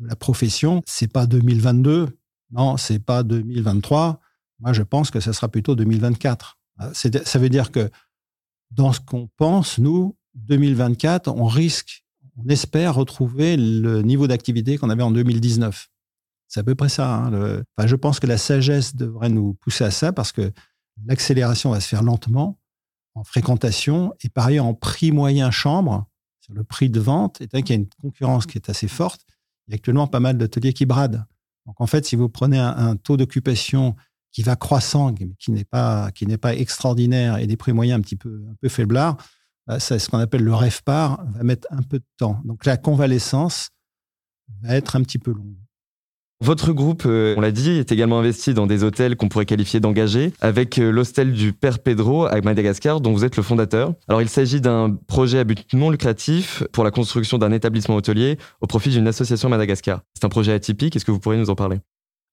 la 0.00 0.16
profession, 0.16 0.82
c'est 0.84 1.10
pas 1.12 1.26
2022, 1.26 2.08
non, 2.50 2.76
c'est 2.76 2.98
pas 2.98 3.22
2023. 3.22 4.20
Moi, 4.60 4.72
je 4.72 4.82
pense 4.82 5.12
que 5.12 5.20
ça 5.20 5.32
sera 5.32 5.48
plutôt 5.48 5.76
2024. 5.76 6.58
Euh, 6.80 6.92
ça 6.92 7.38
veut 7.38 7.48
dire 7.48 7.70
que 7.70 7.88
dans 8.72 8.92
ce 8.92 9.00
qu'on 9.00 9.28
pense, 9.36 9.78
nous, 9.78 10.16
2024, 10.34 11.28
on 11.28 11.46
risque, 11.46 12.04
on 12.36 12.48
espère 12.48 12.96
retrouver 12.96 13.56
le 13.56 14.02
niveau 14.02 14.26
d'activité 14.26 14.76
qu'on 14.76 14.90
avait 14.90 15.02
en 15.02 15.12
2019. 15.12 15.88
C'est 16.48 16.60
à 16.60 16.64
peu 16.64 16.74
près 16.74 16.88
ça. 16.88 17.14
Hein, 17.14 17.62
je 17.84 17.96
pense 17.96 18.20
que 18.20 18.26
la 18.26 18.38
sagesse 18.38 18.96
devrait 18.96 19.28
nous 19.28 19.54
pousser 19.54 19.84
à 19.84 19.90
ça 19.90 20.12
parce 20.12 20.32
que 20.32 20.50
l'accélération 21.06 21.70
va 21.70 21.80
se 21.80 21.88
faire 21.88 22.02
lentement 22.02 22.58
en 23.14 23.24
fréquentation 23.24 24.14
et 24.22 24.28
par 24.28 24.46
ailleurs 24.46 24.64
en 24.64 24.74
prix 24.74 25.12
moyen 25.12 25.50
chambre, 25.50 26.06
sur 26.40 26.54
le 26.54 26.64
prix 26.64 26.88
de 26.88 27.00
vente, 27.00 27.40
étant 27.40 27.60
qu'il 27.60 27.76
y 27.76 27.78
a 27.78 27.82
une 27.82 27.88
concurrence 28.00 28.46
qui 28.46 28.56
est 28.56 28.70
assez 28.70 28.88
forte, 28.88 29.20
il 29.66 29.72
y 29.72 29.74
a 29.74 29.76
actuellement 29.76 30.06
pas 30.06 30.20
mal 30.20 30.38
d'hôteliers 30.38 30.72
qui 30.72 30.86
bradent. 30.86 31.24
Donc 31.66 31.80
en 31.80 31.86
fait, 31.86 32.06
si 32.06 32.16
vous 32.16 32.30
prenez 32.30 32.58
un, 32.58 32.96
taux 32.96 33.18
d'occupation 33.18 33.94
qui 34.32 34.42
va 34.42 34.56
croissant, 34.56 35.12
qui 35.12 35.50
n'est 35.50 35.64
pas 35.64 36.10
qui 36.12 36.26
n'est 36.26 36.38
pas 36.38 36.54
extraordinaire 36.54 37.36
et 37.38 37.46
des 37.46 37.56
prix 37.56 37.72
moyens 37.72 37.98
un 37.98 38.02
petit 38.02 38.16
peu 38.16 38.42
un 38.50 38.54
peu 38.60 38.70
faiblards, 38.70 39.18
bah, 39.66 39.78
c'est 39.78 39.98
ce 39.98 40.08
qu'on 40.08 40.18
appelle 40.18 40.42
le 40.42 40.54
rêve 40.54 40.82
par 40.82 41.22
va 41.26 41.42
mettre 41.42 41.68
un 41.70 41.82
peu 41.82 41.98
de 41.98 42.06
temps. 42.16 42.40
Donc 42.44 42.64
la 42.64 42.78
convalescence 42.78 43.68
va 44.62 44.74
être 44.74 44.96
un 44.96 45.02
petit 45.02 45.18
peu 45.18 45.32
longue. 45.32 45.58
Votre 46.40 46.72
groupe, 46.72 47.02
euh, 47.04 47.34
on 47.36 47.40
l'a 47.40 47.50
dit, 47.50 47.70
est 47.70 47.90
également 47.90 48.20
investi 48.20 48.54
dans 48.54 48.68
des 48.68 48.84
hôtels 48.84 49.16
qu'on 49.16 49.28
pourrait 49.28 49.44
qualifier 49.44 49.80
d'engagés, 49.80 50.32
avec 50.40 50.78
euh, 50.78 50.92
l'hostel 50.92 51.32
du 51.32 51.52
Père 51.52 51.80
Pedro 51.80 52.26
à 52.26 52.40
Madagascar, 52.40 53.00
dont 53.00 53.12
vous 53.12 53.24
êtes 53.24 53.36
le 53.36 53.42
fondateur. 53.42 53.94
Alors, 54.06 54.22
il 54.22 54.28
s'agit 54.28 54.60
d'un 54.60 54.96
projet 55.08 55.40
à 55.40 55.44
but 55.44 55.66
non 55.74 55.90
lucratif 55.90 56.62
pour 56.72 56.84
la 56.84 56.92
construction 56.92 57.38
d'un 57.38 57.50
établissement 57.50 57.96
hôtelier 57.96 58.38
au 58.60 58.68
profit 58.68 58.90
d'une 58.90 59.08
association 59.08 59.48
Madagascar. 59.48 60.02
C'est 60.14 60.24
un 60.24 60.28
projet 60.28 60.52
atypique. 60.52 60.94
Est-ce 60.94 61.04
que 61.04 61.10
vous 61.10 61.18
pourriez 61.18 61.40
nous 61.40 61.50
en 61.50 61.56
parler? 61.56 61.80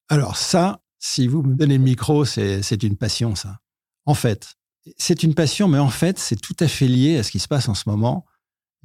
Alors 0.08 0.36
ça, 0.36 0.82
si 1.00 1.26
vous 1.26 1.42
me 1.42 1.56
donnez 1.56 1.78
le 1.78 1.82
micro, 1.82 2.24
c'est 2.24 2.82
une 2.84 2.96
passion, 2.96 3.34
ça. 3.34 3.58
En 4.04 4.14
fait, 4.14 4.54
c'est 4.96 5.24
une 5.24 5.34
passion, 5.34 5.66
mais 5.66 5.78
en 5.78 5.90
fait, 5.90 6.20
c'est 6.20 6.40
tout 6.40 6.54
à 6.60 6.68
fait 6.68 6.86
lié 6.86 7.18
à 7.18 7.24
ce 7.24 7.32
qui 7.32 7.40
se 7.40 7.48
passe 7.48 7.68
en 7.68 7.74
ce 7.74 7.88
moment, 7.88 8.24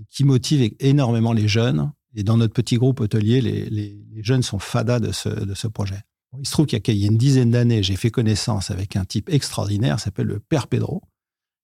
qui 0.09 0.23
motive 0.23 0.73
énormément 0.79 1.31
les 1.31 1.47
jeunes 1.47 1.91
et 2.15 2.23
dans 2.23 2.37
notre 2.37 2.53
petit 2.53 2.75
groupe 2.75 2.99
hôtelier, 2.99 3.41
les, 3.41 3.97
jeunes 4.23 4.43
sont 4.43 4.59
fadas 4.59 4.99
de 4.99 5.11
ce, 5.11 5.67
projet. 5.67 5.99
il 6.37 6.45
se 6.45 6.51
trouve 6.51 6.65
qu'il 6.65 6.97
y, 6.97 7.03
a 7.05 7.07
une 7.07 7.17
dizaine 7.17 7.51
d'années, 7.51 7.81
j'ai 7.81 7.95
fait 7.95 8.11
connaissance 8.11 8.69
avec 8.69 8.95
un 8.95 9.05
type 9.05 9.29
extraordinaire, 9.29 9.99
s'appelle 9.99 10.27
le 10.27 10.39
Père 10.39 10.67
Pedro, 10.67 11.01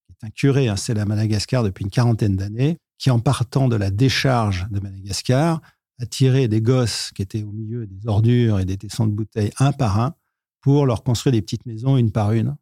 qui 0.08 0.14
est 0.14 0.26
un 0.26 0.32
curé 0.32 0.68
installé 0.68 1.02
à 1.02 1.06
Madagascar 1.06 1.64
depuis 1.64 1.84
une 1.84 1.92
quarantaine 1.92 2.36
d'années, 2.36 2.78
qui 2.98 3.12
en 3.12 3.20
partant 3.20 3.68
de 3.68 3.76
la 3.76 3.92
décharge 3.92 4.68
de 4.72 4.80
Madagascar, 4.80 5.62
a 6.00 6.06
tiré 6.06 6.48
des 6.48 6.62
gosses 6.62 7.12
qui 7.16 7.22
étaient 7.22 7.44
au 7.44 7.52
milieu 7.52 7.86
des 7.86 8.08
ordures 8.08 8.60
et 8.60 8.66
des 8.66 8.78
tessons 8.78 9.08
de 9.08 9.12
bouteilles 9.12 9.52
un 9.60 9.72
par 9.72 10.00
un 10.00 10.16
pour 10.62 10.86
leur 10.86 11.04
construire 11.04 11.34
des 11.34 11.42
petites 11.42 11.66
maisons 11.66 11.98
une 11.98 12.12
par 12.12 12.32
une. 12.32 12.56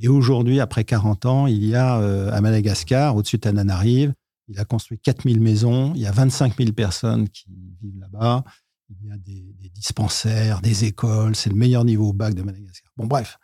Et 0.00 0.08
aujourd'hui, 0.08 0.60
après 0.60 0.84
40 0.84 1.26
ans, 1.26 1.46
il 1.46 1.64
y 1.64 1.74
a 1.74 1.96
à 1.96 2.40
Madagascar, 2.40 3.16
au-dessus 3.16 3.36
de 3.36 3.42
Tananarive, 3.42 4.12
il 4.48 4.58
a 4.58 4.64
construit 4.64 4.98
4000 4.98 5.40
maisons, 5.40 5.92
il 5.94 6.00
y 6.00 6.06
a 6.06 6.12
25 6.12 6.56
000 6.56 6.72
personnes 6.72 7.28
qui 7.28 7.46
vivent 7.80 8.00
là-bas, 8.00 8.44
il 8.90 9.06
y 9.06 9.10
a 9.10 9.16
des, 9.16 9.70
dispensaires, 9.74 10.60
des 10.60 10.84
écoles, 10.84 11.36
c'est 11.36 11.50
le 11.50 11.56
meilleur 11.56 11.84
niveau 11.84 12.08
au 12.08 12.12
bac 12.12 12.34
de 12.34 12.42
Madagascar. 12.42 12.90
Bon, 12.96 13.06
bref, 13.06 13.38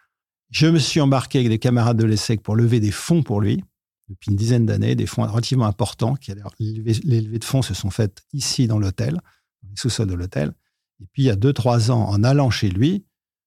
je 0.50 0.66
me 0.66 0.78
suis 0.78 1.00
embarqué 1.00 1.38
avec 1.38 1.50
des 1.50 1.58
camarades 1.58 1.96
de 1.96 2.04
l'ESSEC 2.04 2.42
pour 2.42 2.56
lever 2.56 2.80
des 2.80 2.90
fonds 2.90 3.22
pour 3.22 3.40
lui, 3.40 3.62
depuis 4.08 4.30
une 4.30 4.36
dizaine 4.36 4.66
d'années, 4.66 4.94
des 4.94 5.06
fonds 5.06 5.26
relativement 5.26 5.66
importants. 5.66 6.14
Qui, 6.16 6.32
les 6.58 7.20
levées 7.20 7.38
de 7.38 7.44
fonds 7.44 7.62
se 7.62 7.74
sont 7.74 7.90
faites 7.90 8.22
ici 8.32 8.66
dans 8.66 8.78
l'hôtel, 8.78 9.14
dans 9.62 9.70
les 9.70 9.76
sous-sols 9.76 10.08
de 10.08 10.14
l'hôtel. 10.14 10.52
Et 11.00 11.06
puis, 11.12 11.22
il 11.22 11.26
y 11.26 11.30
a 11.30 11.36
deux, 11.36 11.52
trois 11.52 11.90
ans, 11.90 12.04
en 12.08 12.22
allant 12.24 12.50
chez 12.50 12.68
lui, 12.68 13.04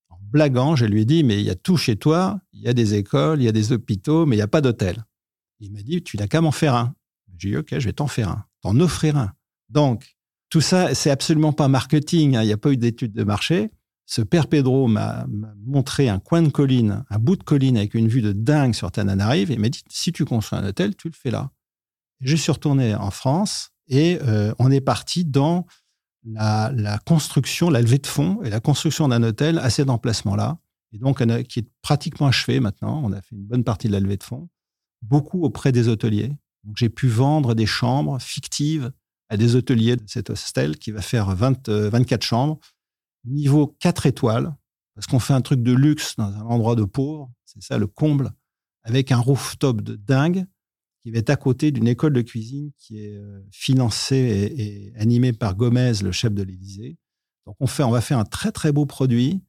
en 0.10 0.18
blaguant, 0.22 0.76
je 0.76 0.86
lui 0.86 1.02
ai 1.02 1.06
dit, 1.06 1.24
mais 1.24 1.40
il 1.40 1.46
y 1.46 1.50
a 1.50 1.56
tout 1.56 1.78
chez 1.78 1.96
toi, 1.96 2.40
il 2.54 2.62
y 2.62 2.68
a 2.68 2.74
des 2.74 2.96
écoles, 2.96 3.42
il 3.42 3.46
y 3.46 3.50
a 3.50 3.54
des 3.54 3.72
hôpitaux, 3.72 4.26
mais 4.26 4.36
il 4.36 4.40
n'y 4.40 4.44
a 4.44 4.48
pas 4.48 4.62
d'hôtel. 4.62 5.06
Il 5.60 5.72
m'a 5.72 5.82
dit, 5.82 6.04
tu 6.04 6.18
n'as 6.18 6.28
qu'à 6.28 6.42
m'en 6.42 6.52
faire 6.52 6.76
un. 6.76 6.96
J'ai 7.38 7.50
dit, 7.50 7.58
OK, 7.58 7.68
je 7.72 7.86
vais 7.86 7.94
t'en 7.94 8.08
faire 8.08 8.30
un, 8.30 8.46
t'en 8.62 8.80
offrir 8.80 9.18
un. 9.18 9.34
Donc, 9.70 10.18
tout 10.50 10.62
ça, 10.62 10.96
c'est 10.96 11.12
absolument 11.12 11.54
pas 11.54 11.68
marketing. 11.68 12.36
Hein. 12.36 12.44
Il 12.44 12.48
n'y 12.48 12.54
a 12.54 12.58
pas 12.58 12.72
eu 12.72 12.78
d'étude 12.78 13.14
de 13.14 13.24
marché. 13.24 13.70
Ce 14.06 14.22
père 14.22 14.48
Pedro 14.48 14.88
m'a 14.88 15.26
montré 15.66 16.08
un 16.08 16.20
coin 16.20 16.42
de 16.42 16.48
colline, 16.48 17.04
un 17.10 17.20
bout 17.20 17.36
de 17.36 17.44
colline 17.44 17.76
avec 17.76 17.94
une 17.94 18.08
vue 18.08 18.22
de 18.22 18.32
dingue 18.32 18.74
sur 18.74 18.90
Tananarive 18.90 19.52
et 19.52 19.58
m'a 19.58 19.68
dit 19.68 19.84
si 19.90 20.14
tu 20.14 20.24
construis 20.24 20.60
un 20.60 20.66
hôtel, 20.66 20.96
tu 20.96 21.10
le 21.10 21.14
fais 21.14 21.30
là. 21.30 21.52
je 22.22 22.38
suis 22.38 22.52
retourné 22.54 22.96
en 22.96 23.12
France 23.12 23.72
et 23.90 24.18
euh, 24.22 24.54
on 24.60 24.72
est 24.72 24.80
parti 24.80 25.26
dans 25.26 25.66
la, 26.24 27.00
construction, 27.06 27.70
la 27.70 27.82
levée 27.82 27.98
de 27.98 28.08
fonds 28.08 28.42
et 28.44 28.50
la 28.50 28.62
construction 28.62 29.10
d'un 29.10 29.24
hôtel 29.24 29.60
à 29.60 29.70
cet 29.70 29.90
emplacement-là. 29.90 30.58
Et 30.94 30.98
donc, 30.98 31.22
qui 31.48 31.60
est 31.60 31.70
pratiquement 31.82 32.28
achevé 32.28 32.60
maintenant. 32.60 33.02
On 33.04 33.12
a 33.12 33.22
fait 33.22 33.36
une 33.36 33.46
bonne 33.46 33.64
partie 33.64 33.88
de 33.88 33.94
la 33.94 34.00
levée 34.00 34.18
de 34.18 34.24
fonds, 34.24 34.48
beaucoup 35.02 35.44
auprès 35.44 35.72
des 35.72 35.90
hôteliers. 35.90 36.32
J'ai 36.76 36.90
pu 36.90 37.08
vendre 37.08 37.54
des 37.56 37.66
chambres 37.66 38.20
fictives 38.20 38.92
à 39.30 39.38
des 39.38 39.56
hôteliers 39.56 39.96
de 39.96 40.04
cet 40.08 40.30
hostel 40.30 40.78
qui 40.78 40.92
va 40.92 41.02
faire 41.02 41.36
20, 41.36 41.70
24 41.70 42.24
euh, 42.24 42.26
chambres 42.26 42.60
niveau 43.28 43.76
4 43.80 44.06
étoiles, 44.06 44.56
parce 44.96 45.08
qu'on 45.08 45.20
fait 45.20 45.34
un 45.34 45.42
truc 45.42 45.62
de 45.62 45.74
luxe 45.74 46.16
dans 46.18 46.26
un 46.26 46.42
endroit 46.42 46.76
de 46.76 46.84
pauvre, 46.84 47.32
c'est 47.46 47.62
ça 47.62 47.78
le 47.78 47.88
comble, 47.88 48.32
avec 48.84 49.12
un 49.12 49.18
rooftop 49.18 49.82
de 49.82 49.96
dingue 49.96 50.46
qui 51.04 51.12
va 51.12 51.20
être 51.20 51.30
à 51.30 51.36
côté 51.36 51.72
d'une 51.72 51.88
école 51.88 52.14
de 52.14 52.22
cuisine 52.22 52.72
qui 52.78 53.00
est 53.00 53.16
euh, 53.16 53.42
financée 53.52 54.54
et, 54.58 55.00
animée 55.00 55.34
par 55.34 55.56
Gomez, 55.56 55.94
le 56.04 56.12
chef 56.12 56.34
de 56.34 56.44
l'Élysée. 56.44 56.98
Donc 57.46 57.56
on, 57.60 57.68
fait, 57.68 57.84
on 57.84 57.92
va 57.92 58.02
faire 58.02 58.18
un 58.18 58.26
très 58.26 58.52
très 58.52 58.72
beau 58.72 58.86
produit 58.86 59.42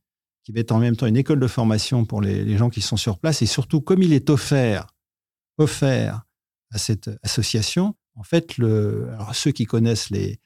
qui 0.44 0.52
va 0.52 0.60
être 0.60 0.72
en 0.72 0.78
même 0.78 0.96
temps 0.96 1.06
une 1.06 1.16
école 1.16 1.40
de 1.40 1.46
formation 1.46 2.04
pour 2.04 2.20
les, 2.20 2.56
gens 2.56 2.70
qui 2.70 2.80
sont 2.80 2.96
sur 2.96 3.18
place 3.18 3.42
et 3.42 3.46
surtout 3.46 3.80
comme 3.80 4.02
il 4.02 4.12
est 4.12 4.30
offert, 4.30 4.86
offert 5.58 6.22
à 6.70 6.78
cette 6.78 7.10
association, 7.22 7.94
en 8.14 8.22
fait, 8.22 8.54
ceux 9.32 9.52
qui 9.52 9.64
connaissent 9.64 10.10
les, 10.10 10.40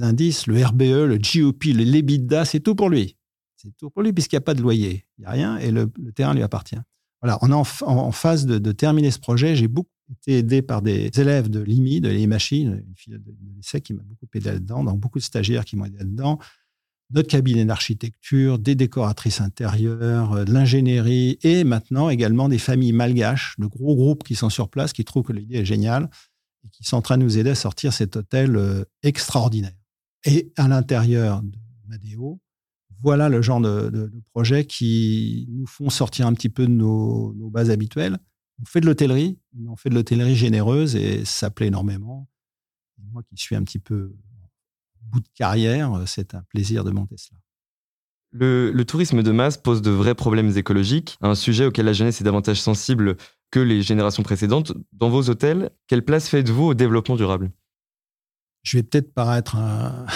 indices, 0.00 0.46
le 0.46 0.64
RBE, 0.64 1.06
le 1.06 1.18
GOP, 1.18 1.64
le 1.64 1.84
l'EBITDA, 1.84 2.44
c'est 2.44 2.60
tout 2.60 2.74
pour 2.74 2.90
lui. 2.90 3.16
C'est 3.56 3.76
tout 3.76 3.90
pour 3.90 4.02
lui 4.02 4.12
puisqu'il 4.12 4.36
n'y 4.36 4.38
a 4.38 4.42
pas 4.42 4.54
de 4.54 4.62
loyer. 4.62 5.04
Il 5.18 5.22
n'y 5.22 5.26
a 5.26 5.30
rien 5.30 5.58
et 5.58 5.70
le, 5.70 5.90
terrain 6.14 6.34
lui 6.34 6.42
appartient. 6.42 6.78
Voilà, 7.20 7.38
on 7.42 7.50
est 7.50 7.82
en, 7.82 8.12
phase 8.12 8.46
de, 8.46 8.72
terminer 8.72 9.10
ce 9.10 9.18
projet. 9.18 9.56
J'ai 9.56 9.66
beaucoup 9.66 9.90
été 10.10 10.38
aidé 10.38 10.62
par 10.62 10.82
des 10.82 11.10
élèves 11.18 11.48
de 11.48 11.60
l'IMI, 11.60 12.00
de 12.00 12.08
l'IMACHI, 12.08 12.62
une 12.62 12.94
fille 12.96 13.14
de, 13.14 13.34
l'ESSEC 13.56 13.82
qui 13.82 13.94
m'a 13.94 14.02
beaucoup 14.02 14.26
aidé 14.34 14.52
là-dedans, 14.52 14.84
donc 14.84 15.00
beaucoup 15.00 15.18
de 15.18 15.24
stagiaires 15.24 15.64
qui 15.64 15.76
m'ont 15.76 15.86
aidé 15.86 15.98
là-dedans, 15.98 16.38
notre 17.10 17.28
cabinet 17.28 17.64
d'architecture, 17.64 18.58
des 18.58 18.74
décoratrices 18.74 19.40
intérieures, 19.40 20.32
euh, 20.32 20.44
de 20.44 20.52
l'ingénierie 20.52 21.38
et 21.42 21.64
maintenant 21.64 22.10
également 22.10 22.48
des 22.48 22.58
familles 22.58 22.92
malgaches, 22.92 23.54
de 23.58 23.66
gros 23.66 23.94
groupes 23.96 24.24
qui 24.24 24.34
sont 24.34 24.50
sur 24.50 24.68
place, 24.68 24.92
qui 24.92 25.04
trouvent 25.04 25.24
que 25.24 25.32
l'idée 25.32 25.56
est 25.58 25.64
géniale 25.64 26.10
et 26.64 26.68
qui 26.70 26.84
sont 26.84 26.96
en 26.96 27.02
train 27.02 27.18
de 27.18 27.22
nous 27.22 27.38
aider 27.38 27.50
à 27.50 27.54
sortir 27.54 27.92
cet 27.92 28.16
hôtel 28.16 28.56
euh, 28.56 28.84
extraordinaire. 29.02 29.72
Et 30.24 30.52
à 30.56 30.68
l'intérieur 30.68 31.42
de 31.42 31.56
Madeo, 31.86 32.40
voilà 33.02 33.28
le 33.28 33.40
genre 33.42 33.60
de, 33.60 34.10
projets 34.32 34.64
qui 34.64 35.46
nous 35.50 35.66
font 35.66 35.88
sortir 35.88 36.26
un 36.26 36.34
petit 36.34 36.48
peu 36.48 36.66
de 36.66 36.72
nos, 36.72 37.32
bases 37.50 37.70
habituelles. 37.70 38.18
On 38.60 38.64
fait 38.64 38.80
de 38.80 38.86
l'hôtellerie, 38.86 39.38
on 39.68 39.76
fait 39.76 39.88
de 39.88 39.94
l'hôtellerie 39.94 40.34
généreuse 40.34 40.96
et 40.96 41.24
ça 41.24 41.48
plaît 41.50 41.68
énormément. 41.68 42.28
moi 43.12 43.22
qui 43.22 43.40
suis 43.40 43.54
un 43.54 43.62
petit 43.62 43.78
peu 43.78 44.12
bout 45.10 45.20
de 45.20 45.28
carrière, 45.34 46.02
c'est 46.06 46.34
un 46.34 46.42
plaisir 46.48 46.84
de 46.84 46.90
monter 46.90 47.16
cela. 47.16 47.38
Le, 48.30 48.70
le, 48.70 48.84
tourisme 48.84 49.22
de 49.22 49.30
masse 49.30 49.56
pose 49.56 49.80
de 49.80 49.90
vrais 49.90 50.14
problèmes 50.14 50.54
écologiques, 50.56 51.16
un 51.22 51.34
sujet 51.34 51.64
auquel 51.64 51.86
la 51.86 51.94
jeunesse 51.94 52.20
est 52.20 52.24
davantage 52.24 52.60
sensible 52.60 53.16
que 53.50 53.60
les 53.60 53.82
générations 53.82 54.22
précédentes. 54.22 54.72
Dans 54.92 55.08
vos 55.08 55.30
hôtels, 55.30 55.70
quelle 55.86 56.04
place 56.04 56.28
faites-vous 56.28 56.64
au 56.64 56.74
développement 56.74 57.16
durable? 57.16 57.50
Je 58.62 58.76
vais 58.76 58.82
peut-être 58.82 59.14
paraître 59.14 59.56
un, 59.56 60.06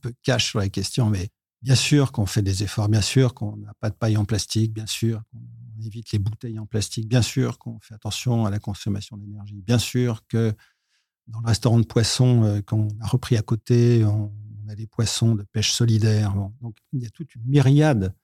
peu 0.00 0.12
cash 0.22 0.50
sur 0.50 0.58
la 0.58 0.68
question, 0.68 1.10
mais 1.10 1.28
bien 1.62 1.74
sûr 1.74 2.12
qu'on 2.12 2.26
fait 2.26 2.42
des 2.42 2.62
efforts, 2.62 2.88
bien 2.88 3.02
sûr 3.02 3.34
qu'on 3.34 3.56
n'a 3.56 3.74
pas 3.80 3.90
de 3.90 3.94
paille 3.94 4.16
en 4.16 4.24
plastique, 4.24 4.72
bien 4.72 4.86
sûr 4.86 5.22
qu'on 5.30 5.82
évite 5.84 6.12
les 6.12 6.18
bouteilles 6.18 6.58
en 6.58 6.66
plastique, 6.66 7.08
bien 7.08 7.22
sûr 7.22 7.58
qu'on 7.58 7.78
fait 7.80 7.94
attention 7.94 8.46
à 8.46 8.50
la 8.50 8.58
consommation 8.58 9.16
d'énergie, 9.16 9.62
bien 9.62 9.78
sûr 9.78 10.26
que 10.26 10.54
dans 11.28 11.40
le 11.40 11.46
restaurant 11.46 11.78
de 11.78 11.86
poissons 11.86 12.42
euh, 12.44 12.60
qu'on 12.60 12.88
a 13.00 13.06
repris 13.06 13.36
à 13.36 13.42
côté, 13.42 14.04
on, 14.04 14.32
a 14.70 14.74
des 14.74 14.86
poissons 14.86 15.34
de 15.34 15.44
pêche 15.52 15.72
solidaire. 15.72 16.34
donc 16.60 16.76
il 16.92 17.02
y 17.02 17.06
a 17.06 17.10
toute 17.10 17.34
une 17.34 17.42
myriade 17.44 18.14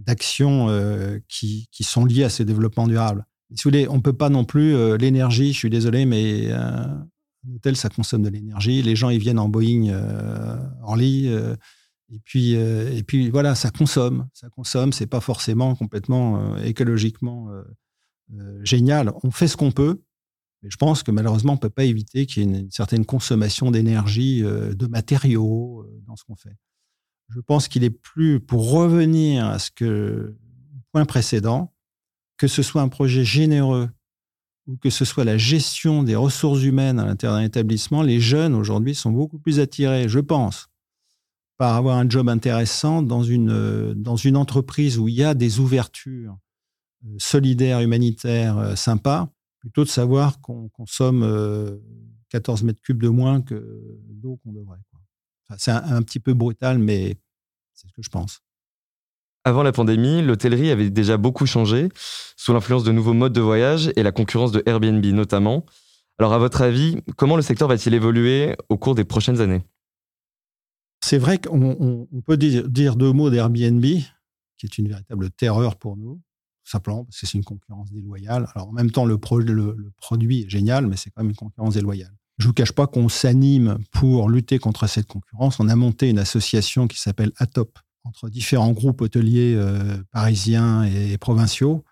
d'actions 0.00 0.68
euh, 0.68 1.18
qui, 1.28 1.68
qui, 1.70 1.84
sont 1.84 2.04
liées 2.04 2.24
à 2.24 2.30
ce 2.30 2.42
développement 2.42 2.86
durable. 2.86 3.26
Si 3.50 3.64
vous 3.64 3.70
voulez, 3.70 3.88
on 3.88 3.96
ne 3.96 4.00
peut 4.00 4.12
pas 4.12 4.30
non 4.30 4.44
plus, 4.44 4.74
euh, 4.74 4.96
l'énergie, 4.96 5.52
je 5.52 5.58
suis 5.58 5.70
désolé, 5.70 6.06
mais 6.06 6.50
euh, 6.50 6.58
un 6.58 7.54
hôtel, 7.54 7.76
ça 7.76 7.88
consomme 7.88 8.22
de 8.22 8.28
l'énergie. 8.28 8.82
Les 8.82 8.96
gens, 8.96 9.10
ils 9.10 9.18
viennent 9.18 9.38
en 9.38 9.48
Boeing 9.48 9.92
en 10.82 10.94
lit. 10.94 11.26
et, 11.26 12.18
puis, 12.24 12.52
et 12.52 13.02
puis, 13.02 13.30
voilà, 13.30 13.54
ça 13.54 13.70
consomme. 13.70 14.28
Ça 14.34 14.48
consomme, 14.50 14.92
c'est 14.92 15.06
pas 15.06 15.20
forcément 15.20 15.74
complètement 15.74 16.56
écologiquement 16.58 17.50
génial. 18.62 19.12
On 19.22 19.30
fait 19.30 19.48
ce 19.48 19.56
qu'on 19.56 19.72
peut. 19.72 20.02
Je 20.62 20.76
pense 20.76 21.02
que 21.02 21.10
malheureusement, 21.10 21.52
on 21.52 21.56
ne 21.56 21.60
peut 21.60 21.70
pas 21.70 21.84
éviter 21.84 22.26
qu'il 22.26 22.42
y 22.42 22.46
ait 22.46 22.60
une, 22.60 22.70
certaine 22.70 23.06
consommation 23.06 23.70
d'énergie, 23.70 24.42
de 24.42 24.86
matériaux 24.86 25.86
dans 26.06 26.16
ce 26.16 26.24
qu'on 26.24 26.36
fait. 26.36 26.56
Je 27.30 27.40
pense 27.40 27.68
qu'il 27.68 27.84
est 27.84 27.90
plus, 27.90 28.40
pour 28.40 28.70
revenir 28.70 29.46
à 29.46 29.58
ce 29.58 29.70
que, 29.70 30.36
point 30.92 31.04
précédent, 31.04 31.72
que 32.36 32.48
ce 32.48 32.62
soit 32.62 32.82
un 32.82 32.88
projet 32.88 33.24
généreux 33.24 33.88
ou 34.66 34.76
que 34.76 34.90
ce 34.90 35.04
soit 35.04 35.24
la 35.24 35.38
gestion 35.38 36.02
des 36.02 36.16
ressources 36.16 36.62
humaines 36.62 36.98
à 36.98 37.04
l'intérieur 37.04 37.38
d'un 37.38 37.44
établissement, 37.44 38.02
les 38.02 38.20
jeunes 38.20 38.54
aujourd'hui 38.54 38.94
sont 38.94 39.10
beaucoup 39.10 39.38
plus 39.38 39.60
attirés, 39.60 40.08
je 40.08 40.20
pense, 40.20 40.68
par 41.56 41.76
avoir 41.76 41.98
un 41.98 42.08
job 42.08 42.28
intéressant 42.28 43.02
dans 43.02 43.22
une, 43.22 43.94
dans 43.94 44.16
une 44.16 44.36
entreprise 44.36 44.98
où 44.98 45.08
il 45.08 45.14
y 45.14 45.24
a 45.24 45.34
des 45.34 45.60
ouvertures 45.60 46.38
euh, 47.04 47.08
solidaires, 47.18 47.80
humanitaires, 47.80 48.58
euh, 48.58 48.76
sympas, 48.76 49.28
plutôt 49.60 49.84
de 49.84 49.88
savoir 49.88 50.40
qu'on 50.40 50.68
consomme 50.68 51.20
14 52.30 52.62
euh, 52.62 52.66
mètres 52.66 52.80
cubes 52.82 53.02
de 53.02 53.08
moins 53.08 53.42
que 53.42 53.98
d'eau 54.08 54.40
qu'on 54.42 54.52
devrait. 54.52 54.78
c'est 55.58 55.70
un 55.70 56.02
petit 56.02 56.20
peu 56.20 56.34
brutal, 56.34 56.78
mais 56.78 57.16
c'est 57.74 57.86
ce 57.88 57.92
que 57.92 58.02
je 58.02 58.10
pense. 58.10 58.40
Avant 59.44 59.62
la 59.62 59.72
pandémie, 59.72 60.22
l'hôtellerie 60.22 60.70
avait 60.70 60.90
déjà 60.90 61.16
beaucoup 61.16 61.46
changé, 61.46 61.88
sous 62.36 62.52
l'influence 62.52 62.84
de 62.84 62.92
nouveaux 62.92 63.14
modes 63.14 63.32
de 63.32 63.40
voyage 63.40 63.90
et 63.96 64.02
la 64.02 64.12
concurrence 64.12 64.52
de 64.52 64.62
Airbnb 64.66 65.04
notamment. 65.06 65.64
Alors 66.18 66.34
à 66.34 66.38
votre 66.38 66.60
avis, 66.60 66.98
comment 67.16 67.36
le 67.36 67.42
secteur 67.42 67.68
va-t-il 67.68 67.94
évoluer 67.94 68.54
au 68.68 68.76
cours 68.76 68.94
des 68.94 69.04
prochaines 69.04 69.40
années? 69.40 69.62
C'est 71.02 71.16
vrai 71.16 71.38
qu'on 71.38 72.06
peut 72.26 72.36
dire, 72.36 72.66
deux 72.68 73.12
mots 73.12 73.30
d'Airbnb, 73.30 73.82
qui 73.82 74.66
est 74.66 74.76
une 74.76 74.88
véritable 74.88 75.30
terreur 75.30 75.76
pour 75.76 75.96
nous, 75.96 76.20
simplement 76.70 77.04
parce 77.04 77.20
que 77.20 77.26
c'est 77.26 77.38
une 77.38 77.44
concurrence 77.44 77.90
déloyale. 77.90 78.48
Alors 78.54 78.68
en 78.68 78.72
même 78.72 78.90
temps, 78.90 79.04
le, 79.04 79.18
produit 79.18 80.42
est 80.42 80.50
génial, 80.50 80.86
mais 80.86 80.96
c'est 80.96 81.10
quand 81.10 81.22
même 81.22 81.30
une 81.30 81.36
concurrence 81.36 81.74
déloyale. 81.74 82.12
Je 82.38 82.44
ne 82.44 82.48
vous 82.48 82.54
cache 82.54 82.72
pas 82.72 82.86
qu'on 82.86 83.08
s'anime 83.08 83.78
pour 83.90 84.30
lutter 84.30 84.58
contre 84.58 84.86
cette 84.86 85.06
concurrence. 85.06 85.60
On 85.60 85.68
a 85.68 85.76
monté 85.76 86.08
une 86.08 86.18
association 86.18 86.86
qui 86.86 86.98
s'appelle 86.98 87.32
ATOP, 87.36 87.78
entre 88.04 88.30
différents 88.30 88.72
groupes 88.72 89.02
hôteliers 89.02 89.54
euh, 89.56 89.98
parisiens 90.10 90.84
et 90.84 91.18
provinciaux 91.18 91.84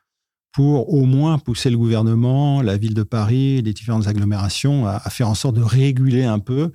pour 0.52 0.92
au 0.92 1.04
moins 1.04 1.38
pousser 1.38 1.70
le 1.70 1.76
gouvernement, 1.76 2.62
la 2.62 2.76
ville 2.76 2.94
de 2.94 3.02
Paris, 3.02 3.62
les 3.62 3.72
différentes 3.72 4.06
agglomérations 4.06 4.86
à, 4.86 4.98
faire 5.10 5.28
en 5.28 5.34
sorte 5.34 5.54
de 5.54 5.62
réguler 5.62 6.24
un 6.24 6.38
peu 6.38 6.72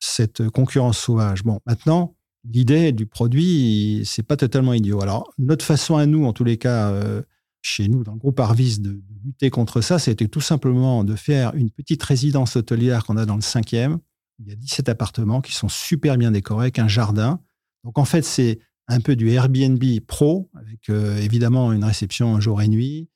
cette 0.00 0.48
concurrence 0.50 0.98
sauvage. 0.98 1.44
Bon, 1.44 1.60
maintenant, 1.64 2.14
l'idée 2.44 2.92
du 2.92 3.06
produit, 3.06 4.02
c'est 4.04 4.22
pas 4.22 4.36
totalement 4.36 4.74
idiot. 4.74 5.00
Alors, 5.00 5.32
notre 5.38 5.64
façon 5.64 5.96
à 5.96 6.06
nous, 6.06 6.24
en 6.26 6.32
tous 6.32 6.44
les 6.44 6.58
cas, 6.58 6.90
euh, 6.90 7.22
chez 7.62 7.88
nous, 7.88 8.04
dans 8.04 8.12
le 8.12 8.18
groupe 8.18 8.38
Arvis, 8.40 8.78
de, 8.80 9.00
lutter 9.24 9.50
contre 9.50 9.80
ça, 9.80 9.98
c'était 9.98 10.28
tout 10.28 10.40
simplement 10.40 11.04
de 11.04 11.14
faire 11.14 11.54
une 11.54 11.70
petite 11.70 12.02
résidence 12.02 12.56
hôtelière 12.56 13.04
qu'on 13.04 13.16
a 13.16 13.24
dans 13.24 13.36
le 13.36 13.42
cinquième. 13.42 13.98
Il 14.40 14.48
y 14.48 14.52
a 14.52 14.56
17 14.56 14.88
appartements 14.88 15.40
qui 15.40 15.52
sont 15.52 15.68
super 15.68 16.18
bien 16.18 16.32
décorés, 16.32 16.64
avec 16.64 16.78
un 16.78 16.88
jardin. 16.88 17.40
Donc, 17.84 17.98
en 17.98 18.04
fait, 18.04 18.22
c'est 18.22 18.58
un 18.88 19.00
peu 19.00 19.16
du 19.16 19.30
Airbnb 19.30 19.82
pro, 20.06 20.50
avec 20.54 20.88
euh, 20.90 21.16
évidemment 21.18 21.72
une 21.72 21.84
réception 21.84 22.40
jour 22.40 22.60
et 22.62 22.68
nuit, 22.68 23.08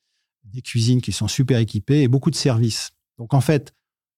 des 0.45 0.61
cuisines 0.61 1.01
qui 1.01 1.11
sont 1.11 1.27
super 1.27 1.59
équipées 1.59 2.03
et 2.03 2.07
beaucoup 2.07 2.31
de 2.31 2.35
services. 2.35 2.91
Donc 3.17 3.33
en 3.33 3.41
fait, 3.41 3.73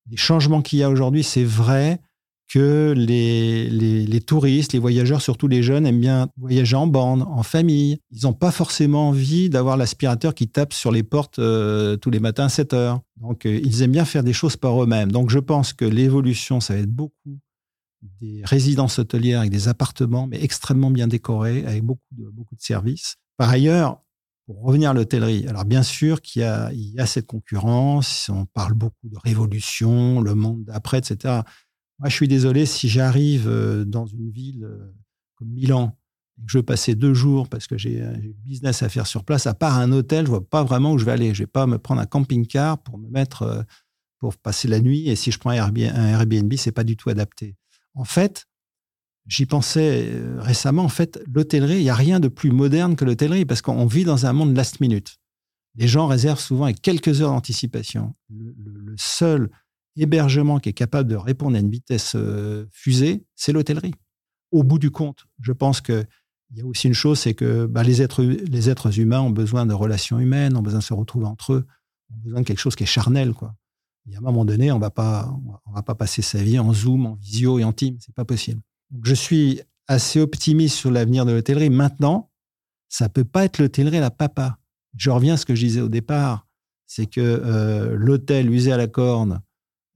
les 0.09 0.17
changements 0.17 0.61
qu'il 0.61 0.79
y 0.79 0.83
a 0.83 0.89
aujourd'hui, 0.89 1.23
c'est 1.23 1.43
vrai 1.43 2.01
que 2.49 2.95
les, 2.97 3.69
les, 3.69 4.21
touristes, 4.21 4.73
les 4.73 4.79
voyageurs, 4.79 5.21
surtout 5.21 5.47
les 5.47 5.61
jeunes, 5.61 5.85
aiment 5.85 5.99
bien 5.99 6.29
voyager 6.35 6.75
en 6.75 6.87
bande, 6.87 7.21
en 7.21 7.43
famille. 7.43 7.99
Ils 8.11 8.23
n'ont 8.23 8.33
pas 8.33 8.51
forcément 8.51 9.09
envie 9.09 9.49
d'avoir 9.51 9.77
l'aspirateur 9.77 10.33
qui 10.33 10.47
tape 10.47 10.73
sur 10.73 10.91
les 10.91 11.03
portes 11.03 11.37
euh, 11.37 11.95
tous 11.95 12.09
les 12.09 12.19
matins 12.19 12.45
à 12.45 12.49
7 12.49 12.73
heures. 12.73 13.01
Donc, 13.17 13.45
euh, 13.45 13.59
ils 13.63 13.83
aiment 13.83 13.91
bien 13.91 14.05
faire 14.05 14.23
des 14.23 14.33
choses 14.33 14.57
par 14.57 14.81
eux-mêmes. 14.83 15.11
Donc, 15.11 15.29
je 15.29 15.37
pense 15.37 15.73
que 15.73 15.85
l'évolution, 15.85 16.59
ça 16.59 16.73
va 16.73 16.79
être 16.79 16.91
beaucoup 16.91 17.39
des 18.19 18.41
résidences 18.43 18.97
hôtelières 18.97 19.39
avec 19.39 19.51
des 19.51 19.67
appartements, 19.67 20.25
mais 20.25 20.43
extrêmement 20.43 20.89
bien 20.89 21.07
décorés, 21.07 21.65
avec 21.65 21.83
beaucoup 21.83 22.01
de, 22.11 22.29
beaucoup 22.29 22.55
de 22.55 22.61
services. 22.61 23.17
Par 23.37 23.49
ailleurs, 23.49 24.01
pour 24.47 24.63
revenir 24.63 24.89
à 24.89 24.93
l'hôtellerie, 24.93 25.45
alors 25.47 25.65
bien 25.65 25.83
sûr 25.83 26.21
qu'il 26.21 26.41
y 26.41 26.45
a, 26.45 26.71
il 26.73 26.95
y 26.95 26.99
a 26.99 27.05
cette 27.05 27.27
concurrence, 27.27 28.29
on 28.33 28.45
parle 28.45 28.73
beaucoup 28.73 29.07
de 29.07 29.17
révolution, 29.23 30.21
le 30.21 30.33
monde 30.33 30.63
d'après, 30.63 30.97
etc. 30.97 31.41
Moi, 31.99 32.07
je 32.07 32.15
suis 32.15 32.27
désolé 32.27 32.65
si 32.65 32.87
j'arrive 32.87 33.47
euh, 33.47 33.83
dans 33.83 34.05
une 34.05 34.29
ville 34.29 34.63
euh, 34.63 34.93
comme 35.35 35.49
Milan 35.49 35.97
et 36.37 36.45
que 36.45 36.51
je 36.51 36.59
veux 36.59 36.63
passer 36.63 36.95
deux 36.95 37.13
jours 37.13 37.49
parce 37.49 37.67
que 37.67 37.77
j'ai 37.77 38.01
du 38.19 38.33
business 38.45 38.81
à 38.83 38.89
faire 38.89 39.05
sur 39.05 39.25
place, 39.25 39.45
à 39.47 39.53
part 39.53 39.77
un 39.77 39.91
hôtel, 39.91 40.25
je 40.25 40.29
vois 40.29 40.47
pas 40.47 40.63
vraiment 40.63 40.93
où 40.93 40.97
je 40.97 41.03
vais 41.03 41.11
aller. 41.11 41.33
Je 41.33 41.43
vais 41.43 41.47
pas 41.47 41.67
me 41.67 41.77
prendre 41.77 41.99
un 41.99 42.05
camping-car 42.05 42.77
pour 42.77 42.97
me 42.97 43.09
mettre 43.09 43.41
euh, 43.41 43.63
pour 44.19 44.35
passer 44.37 44.69
la 44.69 44.79
nuit. 44.79 45.09
Et 45.09 45.17
si 45.17 45.31
je 45.31 45.39
prends 45.39 45.49
un 45.49 45.55
Airbnb, 45.57 46.53
c'est 46.55 46.71
pas 46.71 46.85
du 46.85 46.95
tout 46.95 47.09
adapté. 47.09 47.57
En 47.93 48.05
fait, 48.05 48.47
j'y 49.27 49.45
pensais 49.45 50.09
récemment. 50.37 50.83
En 50.83 50.89
fait, 50.89 51.21
l'hôtellerie, 51.33 51.77
il 51.77 51.83
n'y 51.83 51.89
a 51.89 51.95
rien 51.95 52.19
de 52.19 52.27
plus 52.29 52.51
moderne 52.51 52.95
que 52.95 53.05
l'hôtellerie 53.05 53.45
parce 53.45 53.61
qu'on 53.61 53.85
vit 53.85 54.03
dans 54.05 54.25
un 54.25 54.33
monde 54.33 54.55
last 54.55 54.79
minute. 54.79 55.17
Les 55.75 55.87
gens 55.87 56.07
réservent 56.07 56.39
souvent 56.39 56.65
avec 56.65 56.81
quelques 56.81 57.21
heures 57.21 57.31
d'anticipation. 57.31 58.13
le, 58.29 58.93
seul 58.97 59.49
hébergement 60.01 60.59
qui 60.59 60.69
est 60.69 60.73
capable 60.73 61.09
de 61.09 61.15
répondre 61.15 61.55
à 61.55 61.59
une 61.59 61.69
vitesse 61.69 62.13
euh, 62.15 62.65
fusée, 62.71 63.25
c'est 63.35 63.51
l'hôtellerie. 63.51 63.93
Au 64.51 64.63
bout 64.63 64.79
du 64.79 64.91
compte, 64.91 65.25
je 65.41 65.51
pense 65.51 65.81
qu'il 65.81 66.07
y 66.55 66.61
a 66.61 66.65
aussi 66.65 66.87
une 66.87 66.93
chose, 66.93 67.19
c'est 67.19 67.33
que 67.33 67.65
bah, 67.65 67.83
les, 67.83 68.01
êtres, 68.01 68.23
les 68.23 68.69
êtres 68.69 68.99
humains 68.99 69.21
ont 69.21 69.29
besoin 69.29 69.65
de 69.65 69.73
relations 69.73 70.19
humaines, 70.19 70.57
ont 70.57 70.61
besoin 70.61 70.79
de 70.79 70.83
se 70.83 70.93
retrouver 70.93 71.25
entre 71.25 71.53
eux, 71.53 71.67
ont 72.11 72.17
besoin 72.23 72.41
de 72.41 72.45
quelque 72.45 72.59
chose 72.59 72.75
qui 72.75 72.83
est 72.83 72.87
charnel. 72.87 73.33
Quoi. 73.33 73.55
Et 74.09 74.15
à 74.15 74.19
un 74.19 74.21
moment 74.21 74.45
donné, 74.45 74.71
on 74.71 74.77
ne 74.77 74.81
va 74.81 74.89
pas 74.89 75.95
passer 75.97 76.21
sa 76.21 76.41
vie 76.41 76.57
en 76.57 76.73
Zoom, 76.73 77.05
en 77.05 77.15
visio 77.15 77.59
et 77.59 77.63
en 77.63 77.73
team. 77.73 77.97
C'est 77.99 78.15
pas 78.15 78.25
possible. 78.25 78.61
Je 79.03 79.13
suis 79.13 79.61
assez 79.87 80.19
optimiste 80.19 80.75
sur 80.75 80.91
l'avenir 80.91 81.25
de 81.25 81.31
l'hôtellerie. 81.31 81.69
Maintenant, 81.69 82.31
ça 82.87 83.09
peut 83.09 83.23
pas 83.23 83.45
être 83.45 83.59
l'hôtellerie 83.59 83.99
la 83.99 84.11
papa. 84.11 84.57
Je 84.95 85.09
reviens 85.09 85.35
à 85.35 85.37
ce 85.37 85.45
que 85.45 85.55
je 85.55 85.65
disais 85.65 85.81
au 85.81 85.89
départ, 85.89 86.47
c'est 86.85 87.05
que 87.05 87.21
euh, 87.21 87.95
l'hôtel 87.95 88.49
usé 88.49 88.71
à 88.71 88.77
la 88.77 88.87
corne, 88.87 89.41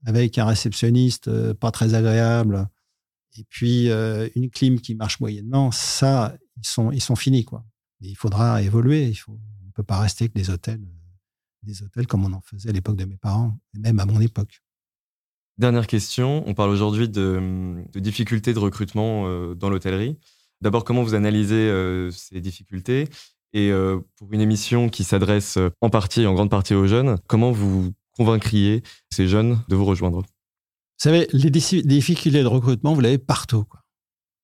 avec 0.04 0.38
un 0.38 0.44
réceptionniste 0.44 1.28
euh, 1.28 1.54
pas 1.54 1.70
très 1.70 1.94
agréable 1.94 2.68
et 3.36 3.44
puis 3.48 3.90
euh, 3.90 4.28
une 4.36 4.50
clim 4.50 4.80
qui 4.80 4.94
marche 4.94 5.20
moyennement, 5.20 5.70
ça, 5.72 6.36
ils 6.56 6.66
sont, 6.66 6.92
ils 6.92 7.02
sont 7.02 7.16
finis. 7.16 7.44
Quoi. 7.44 7.64
il 8.00 8.16
faudra 8.16 8.62
évoluer. 8.62 9.08
Il 9.08 9.14
faut, 9.14 9.32
on 9.32 9.66
ne 9.66 9.72
peut 9.72 9.82
pas 9.82 9.98
rester 9.98 10.28
que 10.28 10.34
des 10.34 10.50
hôtels, 10.50 10.80
des 11.62 11.82
hôtels 11.82 12.06
comme 12.06 12.24
on 12.24 12.32
en 12.32 12.40
faisait 12.40 12.68
à 12.68 12.72
l'époque 12.72 12.96
de 12.96 13.04
mes 13.04 13.16
parents, 13.16 13.58
et 13.74 13.80
même 13.80 13.98
à 13.98 14.06
mon 14.06 14.20
époque. 14.20 14.62
Dernière 15.58 15.86
question. 15.86 16.44
On 16.46 16.54
parle 16.54 16.70
aujourd'hui 16.70 17.08
de, 17.08 17.84
difficultés 17.94 18.54
de 18.54 18.58
recrutement 18.58 19.26
euh, 19.26 19.54
dans 19.54 19.70
l'hôtellerie. 19.70 20.18
D'abord, 20.60 20.84
comment 20.84 21.02
vous 21.02 21.14
analysez 21.14 22.08
ces 22.10 22.40
difficultés? 22.40 23.08
Et 23.52 23.70
pour 24.16 24.32
une 24.32 24.40
émission 24.40 24.88
qui 24.88 25.04
s'adresse 25.04 25.58
en 25.82 25.90
partie, 25.90 26.26
en 26.26 26.32
grande 26.32 26.48
partie 26.48 26.74
aux 26.74 26.86
jeunes, 26.86 27.18
comment 27.26 27.52
vous 27.52 27.92
convaincriez 28.16 28.82
ces 29.10 29.28
jeunes 29.28 29.60
de 29.68 29.76
vous 29.76 29.84
rejoindre 29.84 30.18
Vous 30.18 30.24
savez, 30.98 31.28
les 31.32 31.50
difficultés 31.50 32.42
de 32.42 32.46
recrutement, 32.46 32.94
vous 32.94 33.00
l'avez 33.00 33.18
partout. 33.18 33.64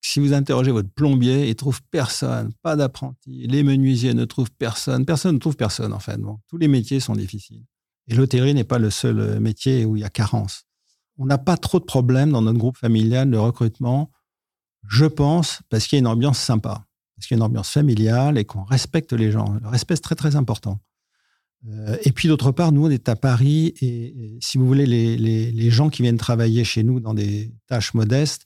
Si 0.03 0.19
vous 0.19 0.33
interrogez 0.33 0.71
votre 0.71 0.89
plombier, 0.89 1.47
il 1.47 1.55
trouve 1.55 1.79
personne, 1.91 2.51
pas 2.63 2.75
d'apprenti. 2.75 3.47
Les 3.47 3.61
menuisiers 3.61 4.15
ne 4.15 4.25
trouvent 4.25 4.51
personne. 4.51 5.05
Personne 5.05 5.35
ne 5.35 5.39
trouve 5.39 5.55
personne, 5.55 5.93
en 5.93 5.99
fait. 5.99 6.19
tous 6.47 6.57
les 6.57 6.67
métiers 6.67 6.99
sont 6.99 7.13
difficiles. 7.13 7.63
Et 8.07 8.15
l'hôtellerie 8.15 8.55
n'est 8.55 8.63
pas 8.63 8.79
le 8.79 8.89
seul 8.89 9.19
euh, 9.19 9.39
métier 9.39 9.85
où 9.85 9.95
il 9.95 10.01
y 10.01 10.03
a 10.03 10.09
carence. 10.09 10.65
On 11.17 11.25
n'a 11.25 11.37
pas 11.37 11.55
trop 11.55 11.79
de 11.79 11.85
problèmes 11.85 12.31
dans 12.31 12.41
notre 12.41 12.57
groupe 12.57 12.77
familial 12.77 13.29
de 13.29 13.37
recrutement, 13.37 14.11
je 14.89 15.05
pense, 15.05 15.61
parce 15.69 15.85
qu'il 15.85 15.97
y 15.97 15.99
a 15.99 16.01
une 16.01 16.07
ambiance 16.07 16.39
sympa, 16.39 16.83
parce 17.15 17.27
qu'il 17.27 17.37
y 17.37 17.39
a 17.39 17.39
une 17.39 17.43
ambiance 17.43 17.69
familiale 17.69 18.39
et 18.39 18.45
qu'on 18.45 18.63
respecte 18.63 19.13
les 19.13 19.31
gens. 19.31 19.53
Le 19.61 19.67
respect, 19.67 19.95
c'est 19.95 20.01
très, 20.01 20.15
très 20.15 20.35
important. 20.35 20.79
Euh, 21.69 21.97
et 22.03 22.11
puis 22.11 22.27
d'autre 22.27 22.51
part, 22.51 22.71
nous, 22.71 22.85
on 22.85 22.89
est 22.89 23.07
à 23.09 23.15
Paris 23.15 23.73
et, 23.81 24.37
si 24.41 24.57
vous 24.57 24.65
voulez, 24.65 24.85
les, 24.85 25.17
les, 25.17 25.69
gens 25.69 25.89
qui 25.89 26.01
viennent 26.01 26.17
travailler 26.17 26.63
chez 26.63 26.83
nous 26.83 26.99
dans 26.99 27.13
des 27.13 27.51
tâches 27.67 27.93
modestes 27.93 28.45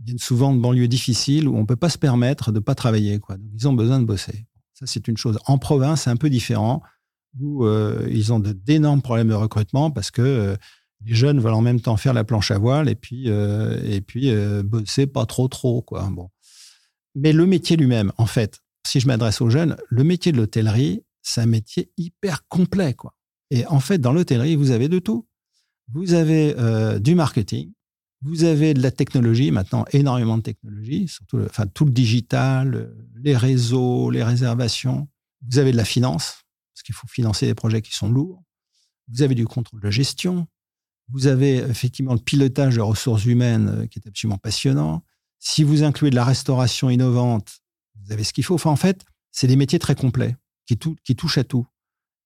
viennent 0.00 0.18
souvent 0.18 0.54
de 0.54 0.60
banlieues 0.60 0.88
difficiles 0.88 1.48
où 1.48 1.56
on 1.56 1.60
ne 1.60 1.66
peut 1.66 1.76
pas 1.76 1.88
se 1.88 1.98
permettre 1.98 2.50
de 2.50 2.58
ne 2.58 2.64
pas 2.64 2.74
travailler. 2.74 3.18
Quoi. 3.20 3.36
Donc, 3.36 3.50
ils 3.54 3.68
ont 3.68 3.72
besoin 3.72 4.00
de 4.00 4.04
bosser. 4.04 4.46
Ça, 4.74 4.86
c'est 4.86 5.06
une 5.08 5.16
chose. 5.16 5.38
En 5.46 5.58
province, 5.58 6.02
c'est 6.02 6.10
un 6.10 6.16
peu 6.16 6.28
différent 6.28 6.82
où 7.38 7.64
euh, 7.64 8.06
ils 8.10 8.32
ont 8.32 8.40
d'énormes 8.40 9.02
problèmes 9.02 9.28
de 9.28 9.34
recrutement 9.34 9.90
parce 9.90 10.10
que 10.10 10.22
euh, 10.22 10.56
les 11.04 11.14
jeunes 11.14 11.40
veulent 11.40 11.54
en 11.54 11.62
même 11.62 11.80
temps 11.80 11.96
faire 11.96 12.14
la 12.14 12.24
planche 12.24 12.50
à 12.50 12.58
voile 12.58 12.88
et 12.88 12.94
puis, 12.94 13.28
et 13.28 14.00
puis 14.00 14.32
bosser 14.64 15.06
pas 15.06 15.26
trop, 15.26 15.46
trop. 15.46 15.82
Quoi. 15.82 16.08
Bon. 16.10 16.30
Mais 17.14 17.32
le 17.32 17.46
métier 17.46 17.76
lui-même, 17.76 18.12
en 18.16 18.26
fait, 18.26 18.60
si 18.86 18.98
je 18.98 19.06
m'adresse 19.06 19.40
aux 19.40 19.50
jeunes, 19.50 19.76
le 19.88 20.04
métier 20.04 20.32
de 20.32 20.38
l'hôtellerie, 20.38 21.02
c'est 21.26 21.40
un 21.40 21.46
métier 21.46 21.90
hyper 21.96 22.46
complet. 22.48 22.94
Quoi. 22.94 23.14
Et 23.50 23.66
en 23.66 23.80
fait, 23.80 23.98
dans 23.98 24.12
l'hôtellerie, 24.12 24.54
vous 24.54 24.70
avez 24.70 24.88
de 24.88 24.98
tout. 24.98 25.26
Vous 25.92 26.14
avez 26.14 26.54
euh, 26.58 26.98
du 26.98 27.14
marketing, 27.14 27.72
vous 28.22 28.44
avez 28.44 28.74
de 28.74 28.82
la 28.82 28.90
technologie, 28.90 29.50
maintenant 29.50 29.84
énormément 29.92 30.36
de 30.36 30.42
technologie, 30.42 31.06
surtout 31.06 31.36
le, 31.36 31.46
enfin, 31.46 31.66
tout 31.66 31.84
le 31.84 31.92
digital, 31.92 32.92
les 33.22 33.36
réseaux, 33.36 34.10
les 34.10 34.22
réservations. 34.22 35.08
Vous 35.48 35.58
avez 35.58 35.70
de 35.72 35.76
la 35.76 35.84
finance, 35.84 36.42
parce 36.74 36.82
qu'il 36.82 36.94
faut 36.94 37.06
financer 37.06 37.46
des 37.46 37.54
projets 37.54 37.82
qui 37.82 37.94
sont 37.94 38.10
lourds. 38.10 38.42
Vous 39.08 39.22
avez 39.22 39.34
du 39.34 39.46
contrôle 39.46 39.80
de 39.80 39.90
gestion. 39.90 40.48
Vous 41.08 41.28
avez 41.28 41.56
effectivement 41.56 42.14
le 42.14 42.20
pilotage 42.20 42.76
de 42.76 42.80
ressources 42.80 43.26
humaines 43.26 43.68
euh, 43.68 43.86
qui 43.86 44.00
est 44.00 44.08
absolument 44.08 44.38
passionnant. 44.38 45.04
Si 45.38 45.62
vous 45.62 45.84
incluez 45.84 46.10
de 46.10 46.16
la 46.16 46.24
restauration 46.24 46.90
innovante, 46.90 47.60
vous 48.00 48.12
avez 48.12 48.24
ce 48.24 48.32
qu'il 48.32 48.44
faut. 48.44 48.54
Enfin, 48.54 48.70
en 48.70 48.76
fait, 48.76 49.04
c'est 49.30 49.46
des 49.46 49.56
métiers 49.56 49.78
très 49.78 49.94
complets 49.94 50.36
qui, 50.66 51.16
touche 51.16 51.38
à 51.38 51.44
tout. 51.44 51.66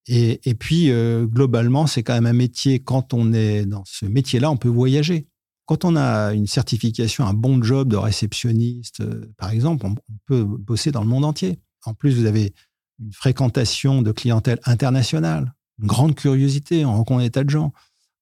Et, 0.07 0.55
puis, 0.55 0.91
euh, 0.91 1.27
globalement, 1.27 1.87
c'est 1.87 2.03
quand 2.03 2.15
même 2.15 2.27
un 2.27 2.33
métier, 2.33 2.81
quand 2.81 3.15
on 3.15 3.33
est 3.33 3.65
dans 3.65 3.85
ce 3.87 4.07
métier-là, 4.07 4.51
on 4.51 4.57
peut 4.57 4.69
voyager. 4.69 5.29
Quand 5.67 5.85
on 5.85 5.95
a 5.95 6.33
une 6.33 6.49
certification, 6.49 7.27
un 7.27 7.35
bon 7.35 7.63
job 7.63 7.89
de 7.89 7.97
réceptionniste, 7.97 9.03
euh, 9.03 9.33
par 9.37 9.51
exemple, 9.51 9.87
on, 9.87 9.95
peut 10.27 10.43
bosser 10.43 10.91
dans 10.91 11.03
le 11.03 11.07
monde 11.07 11.25
entier. 11.25 11.61
En 11.85 11.95
plus, 11.95 12.19
vous 12.19 12.27
avez 12.27 12.55
une 12.99 13.13
fréquentation 13.13 14.03
de 14.03 14.11
clientèle 14.11 14.59
internationale, 14.65 15.55
une 15.81 15.87
grande 15.87 16.17
curiosité, 16.17 16.85
on 16.85 16.93
rencontre 16.93 17.23
des 17.23 17.31
tas 17.31 17.45
de 17.45 17.51
gens. 17.51 17.73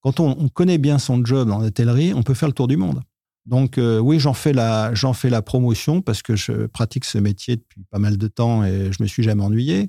Quand 0.00 0.20
on, 0.20 0.36
on 0.38 0.48
connaît 0.48 0.78
bien 0.78 0.98
son 0.98 1.24
job 1.24 1.48
dans 1.48 1.58
l'hôtellerie, 1.58 2.12
on 2.12 2.22
peut 2.22 2.34
faire 2.34 2.48
le 2.48 2.54
tour 2.54 2.68
du 2.68 2.76
monde. 2.76 3.00
Donc 3.48 3.78
euh, 3.78 3.98
oui, 3.98 4.20
j'en 4.20 4.34
fais 4.34 4.52
la 4.52 5.42
promotion 5.42 6.02
parce 6.02 6.20
que 6.20 6.36
je 6.36 6.66
pratique 6.66 7.06
ce 7.06 7.16
métier 7.16 7.56
depuis 7.56 7.82
pas 7.90 7.98
mal 7.98 8.18
de 8.18 8.28
temps 8.28 8.62
et 8.62 8.92
je 8.92 9.02
me 9.02 9.08
suis 9.08 9.22
jamais 9.22 9.42
ennuyé. 9.42 9.88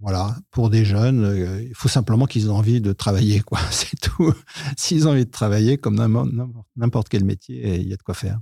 Voilà, 0.00 0.36
pour 0.50 0.70
des 0.70 0.84
jeunes, 0.84 1.24
euh, 1.24 1.62
il 1.62 1.74
faut 1.74 1.88
simplement 1.88 2.26
qu'ils 2.26 2.46
aient 2.46 2.50
envie 2.50 2.80
de 2.80 2.92
travailler, 2.92 3.40
quoi. 3.40 3.58
C'est 3.70 3.98
tout. 3.98 4.32
S'ils 4.76 5.06
ont 5.06 5.12
envie 5.12 5.24
de 5.24 5.30
travailler, 5.30 5.78
comme 5.78 5.96
n'importe 6.76 7.08
quel 7.08 7.24
métier, 7.24 7.76
il 7.76 7.88
y 7.88 7.92
a 7.92 7.96
de 7.96 8.02
quoi 8.02 8.14
faire. 8.14 8.40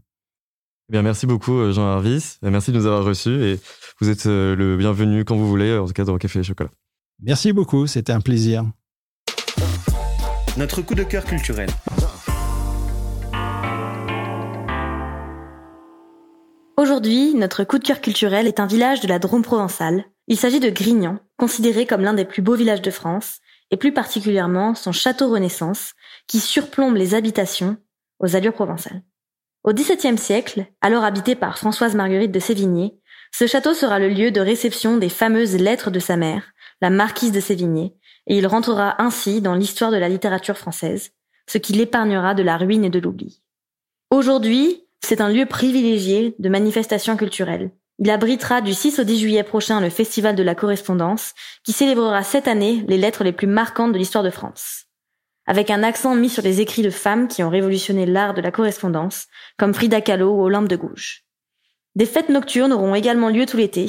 Eh 0.89 0.93
bien, 0.93 1.03
merci 1.03 1.27
beaucoup, 1.27 1.59
euh, 1.59 1.73
Jean 1.73 1.87
Harvis. 1.87 2.39
Merci 2.43 2.73
de 2.73 2.79
nous 2.79 2.87
avoir 2.87 3.05
reçus 3.05 3.43
et 3.43 3.61
vous 4.01 4.11
êtes 4.11 4.27
euh, 4.27 4.57
le 4.57 4.77
bienvenu 4.77 5.25
quand 5.25 5.37
vous 5.37 5.49
voulez, 5.49 5.79
en 5.79 5.87
tout 5.87 5.93
cas 5.93 6.05
dans 6.05 6.19
Café 6.19 6.41
et 6.41 6.43
Chocolat. 6.43 6.71
Merci 7.23 7.53
beaucoup, 7.53 7.87
c'était 7.87 8.13
un 8.13 8.21
plaisir. 8.21 8.65
Notre 10.59 10.83
coup 10.83 10.95
de 10.95 11.05
cœur 11.05 11.25
culturel. 11.25 11.71
Aujourd'hui, 16.77 17.35
notre 17.35 17.65
coup 17.65 17.79
de 17.79 17.85
cœur 17.85 18.01
culturel 18.01 18.47
est 18.47 18.59
un 18.59 18.67
village 18.67 19.01
de 19.01 19.09
la 19.09 19.19
Drôme 19.19 19.43
provençale. 19.43 20.05
Il 20.33 20.39
s'agit 20.39 20.61
de 20.61 20.71
Grignan, 20.71 21.19
considéré 21.37 21.85
comme 21.85 22.01
l'un 22.01 22.15
des 22.15 22.25
plus 22.25 22.41
beaux 22.41 22.55
villages 22.55 22.81
de 22.81 22.91
France, 22.91 23.41
et 23.71 23.77
plus 23.77 23.93
particulièrement 23.93 24.75
son 24.75 24.91
château 24.91 25.29
Renaissance, 25.29 25.93
qui 26.27 26.41
surplombe 26.41 26.97
les 26.97 27.15
habitations 27.15 27.77
aux 28.19 28.35
allures 28.35 28.55
provençales. 28.55 29.03
Au 29.63 29.75
XVIIe 29.75 30.17
siècle, 30.17 30.65
alors 30.81 31.05
habité 31.05 31.35
par 31.35 31.59
Françoise 31.59 31.95
Marguerite 31.95 32.33
de 32.33 32.41
Sévigné, 32.41 32.95
ce 33.31 33.47
château 33.47 33.75
sera 33.75 33.99
le 33.99 34.09
lieu 34.09 34.31
de 34.31 34.41
réception 34.41 34.97
des 34.97 35.11
fameuses 35.11 35.57
lettres 35.57 35.91
de 35.91 35.99
sa 35.99 36.17
mère, 36.17 36.55
la 36.81 36.89
marquise 36.89 37.33
de 37.33 37.41
Sévigné, 37.41 37.95
et 38.27 38.39
il 38.39 38.47
rentrera 38.47 39.03
ainsi 39.03 39.43
dans 39.43 39.55
l'histoire 39.55 39.91
de 39.91 39.99
la 39.99 40.09
littérature 40.09 40.57
française, 40.57 41.11
ce 41.47 41.59
qui 41.59 41.75
l'épargnera 41.75 42.33
de 42.33 42.43
la 42.43 42.57
ruine 42.57 42.87
et 42.87 42.91
de 42.91 43.01
l'oubli. 43.01 43.43
Aujourd'hui, 44.11 44.87
c'est 45.05 45.21
un 45.21 45.29
lieu 45.29 45.45
privilégié 45.45 46.35
de 46.39 46.49
manifestations 46.49 47.19
culturelles. 47.19 47.71
Il 48.05 48.11
abritera 48.11 48.63
du 48.63 48.75
6 48.75 48.99
au 48.99 49.05
10 49.05 49.21
juillet 49.21 49.45
prochain 49.45 49.81
le 49.81 49.89
Festival 49.89 50.35
de 50.35 50.43
la 50.43 50.57
correspondance, 50.57 51.35
qui 51.63 51.71
célébrera 51.71 52.25
cette 52.25 52.49
année 52.49 52.85
les 52.89 52.99
lettres 52.99 53.23
les 53.23 53.31
plus 53.31 53.47
marquantes 53.47 53.93
de 53.93 53.99
l'histoire 53.99 54.25
de 54.25 54.31
France. 54.31 54.87
Avec 55.47 55.71
un 55.71 55.85
accent 55.85 56.17
mis 56.17 56.29
sur 56.29 56.43
les 56.43 56.61
écrits 56.61 56.83
de 56.83 56.91
femmes 56.91 57.29
qui 57.29 57.45
ont 57.45 57.49
révolutionné 57.49 58.05
l'art 58.05 58.35
de 58.35 58.41
la 58.41 58.51
correspondance, 58.51 59.29
comme 59.57 59.73
Frida 59.73 60.01
Kahlo 60.01 60.33
ou 60.33 60.43
Olympe 60.43 60.67
de 60.67 60.75
Gouges. 60.75 61.23
Des 61.95 62.07
fêtes 62.07 62.29
nocturnes 62.29 62.73
auront 62.73 62.97
également 62.97 63.29
lieu 63.29 63.47
tout 63.47 63.57
l'été. 63.57 63.87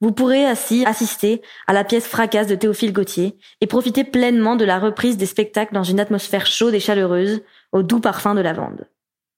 Vous 0.00 0.12
pourrez 0.12 0.46
ainsi 0.46 0.86
assister 0.86 1.42
à 1.66 1.72
la 1.72 1.82
pièce 1.82 2.06
Fracasse 2.06 2.46
de 2.46 2.54
Théophile 2.54 2.92
Gautier 2.92 3.36
et 3.60 3.66
profiter 3.66 4.04
pleinement 4.04 4.54
de 4.54 4.64
la 4.64 4.78
reprise 4.78 5.16
des 5.16 5.26
spectacles 5.26 5.74
dans 5.74 5.82
une 5.82 5.98
atmosphère 5.98 6.46
chaude 6.46 6.74
et 6.74 6.78
chaleureuse, 6.78 7.42
au 7.72 7.82
doux 7.82 7.98
parfum 7.98 8.36
de 8.36 8.42
lavande. 8.42 8.86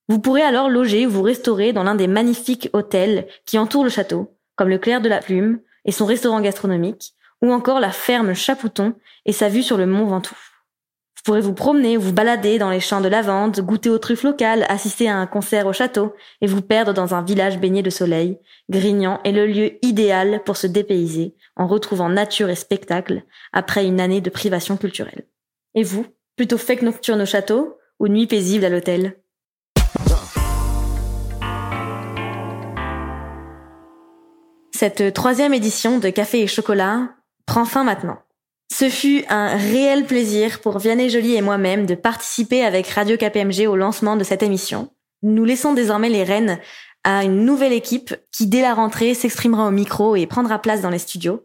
Vous 0.08 0.20
pourrez 0.20 0.42
alors 0.42 0.70
loger 0.70 1.06
ou 1.06 1.10
vous 1.10 1.22
restaurer 1.22 1.72
dans 1.74 1.82
l'un 1.82 1.94
des 1.94 2.06
magnifiques 2.06 2.70
hôtels 2.72 3.26
qui 3.44 3.58
entourent 3.58 3.84
le 3.84 3.90
château, 3.90 4.34
comme 4.56 4.70
le 4.70 4.78
Clair 4.78 5.02
de 5.02 5.08
la 5.08 5.20
Plume 5.20 5.60
et 5.84 5.92
son 5.92 6.06
restaurant 6.06 6.40
gastronomique, 6.40 7.12
ou 7.42 7.52
encore 7.52 7.78
la 7.78 7.90
ferme 7.90 8.34
Chapouton 8.34 8.94
et 9.26 9.32
sa 9.32 9.48
vue 9.48 9.62
sur 9.62 9.76
le 9.76 9.86
mont 9.86 10.06
Ventoux. 10.06 10.36
Vous 11.16 11.22
pourrez 11.24 11.40
vous 11.42 11.52
promener, 11.52 11.98
vous 11.98 12.12
balader 12.12 12.58
dans 12.58 12.70
les 12.70 12.80
champs 12.80 13.02
de 13.02 13.08
lavande, 13.08 13.60
goûter 13.60 13.90
aux 13.90 13.98
truffes 13.98 14.22
locales, 14.22 14.64
assister 14.70 15.10
à 15.10 15.16
un 15.16 15.26
concert 15.26 15.66
au 15.66 15.74
château 15.74 16.14
et 16.40 16.46
vous 16.46 16.62
perdre 16.62 16.94
dans 16.94 17.14
un 17.14 17.22
village 17.22 17.58
baigné 17.58 17.82
de 17.82 17.90
soleil. 17.90 18.38
Grignan 18.70 19.20
est 19.24 19.32
le 19.32 19.46
lieu 19.46 19.84
idéal 19.84 20.42
pour 20.44 20.56
se 20.56 20.66
dépayser 20.66 21.34
en 21.54 21.66
retrouvant 21.66 22.08
nature 22.08 22.48
et 22.48 22.54
spectacle 22.54 23.24
après 23.52 23.84
une 23.84 24.00
année 24.00 24.22
de 24.22 24.30
privation 24.30 24.78
culturelle. 24.78 25.26
Et 25.74 25.82
vous, 25.82 26.06
plutôt 26.36 26.56
fête 26.56 26.82
nocturne 26.82 27.20
au 27.20 27.26
château 27.26 27.76
ou 27.98 28.08
nuit 28.08 28.26
paisible 28.26 28.64
à 28.64 28.70
l'hôtel? 28.70 29.18
Cette 34.80 35.12
troisième 35.12 35.54
édition 35.54 35.98
de 35.98 36.08
Café 36.08 36.40
et 36.40 36.46
Chocolat 36.46 37.08
prend 37.46 37.64
fin 37.64 37.82
maintenant. 37.82 38.18
Ce 38.72 38.88
fut 38.88 39.24
un 39.28 39.56
réel 39.56 40.06
plaisir 40.06 40.60
pour 40.60 40.78
Vianney 40.78 41.10
Joly 41.10 41.34
et 41.34 41.42
moi-même 41.42 41.84
de 41.84 41.96
participer 41.96 42.62
avec 42.62 42.86
Radio 42.86 43.16
KPMG 43.16 43.66
au 43.66 43.74
lancement 43.74 44.14
de 44.14 44.22
cette 44.22 44.44
émission. 44.44 44.92
Nous 45.24 45.44
laissons 45.44 45.72
désormais 45.72 46.10
les 46.10 46.22
rênes 46.22 46.60
à 47.02 47.24
une 47.24 47.44
nouvelle 47.44 47.72
équipe 47.72 48.14
qui, 48.30 48.46
dès 48.46 48.62
la 48.62 48.72
rentrée, 48.72 49.14
s'exprimera 49.14 49.66
au 49.66 49.72
micro 49.72 50.14
et 50.14 50.28
prendra 50.28 50.60
place 50.60 50.80
dans 50.80 50.90
les 50.90 51.00
studios. 51.00 51.44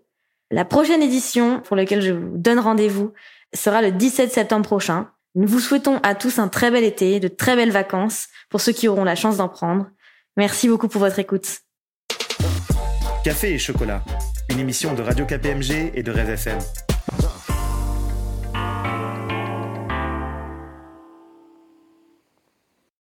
La 0.52 0.64
prochaine 0.64 1.02
édition, 1.02 1.60
pour 1.62 1.76
laquelle 1.76 2.04
je 2.04 2.12
vous 2.12 2.38
donne 2.38 2.60
rendez-vous, 2.60 3.14
sera 3.56 3.82
le 3.82 3.92
17 3.92 4.32
septembre 4.32 4.68
prochain. 4.68 5.10
Nous 5.34 5.48
vous 5.48 5.60
souhaitons 5.60 6.00
à 6.04 6.14
tous 6.14 6.38
un 6.38 6.50
très 6.50 6.70
bel 6.70 6.84
été, 6.84 7.20
de 7.20 7.30
très 7.30 7.56
belles 7.56 7.72
vacances, 7.72 8.28
pour 8.52 8.62
ceux 8.62 8.74
qui 8.74 8.88
auront 8.88 9.04
la 9.04 9.16
chance 9.16 9.38
d'en 9.38 9.50
prendre. 9.50 9.88
Merci 10.38 10.70
beaucoup 10.70 10.88
pour 10.88 11.02
votre 11.02 11.18
écoute. 11.18 11.64
Café 13.24 13.54
et 13.54 13.58
chocolat, 13.58 14.04
une 14.50 14.60
émission 14.60 14.94
de 14.94 15.02
Radio 15.02 15.26
KPMG 15.26 15.94
et 15.94 16.04
de 16.04 16.12
Rêve 16.12 16.32
FM. 16.32 16.60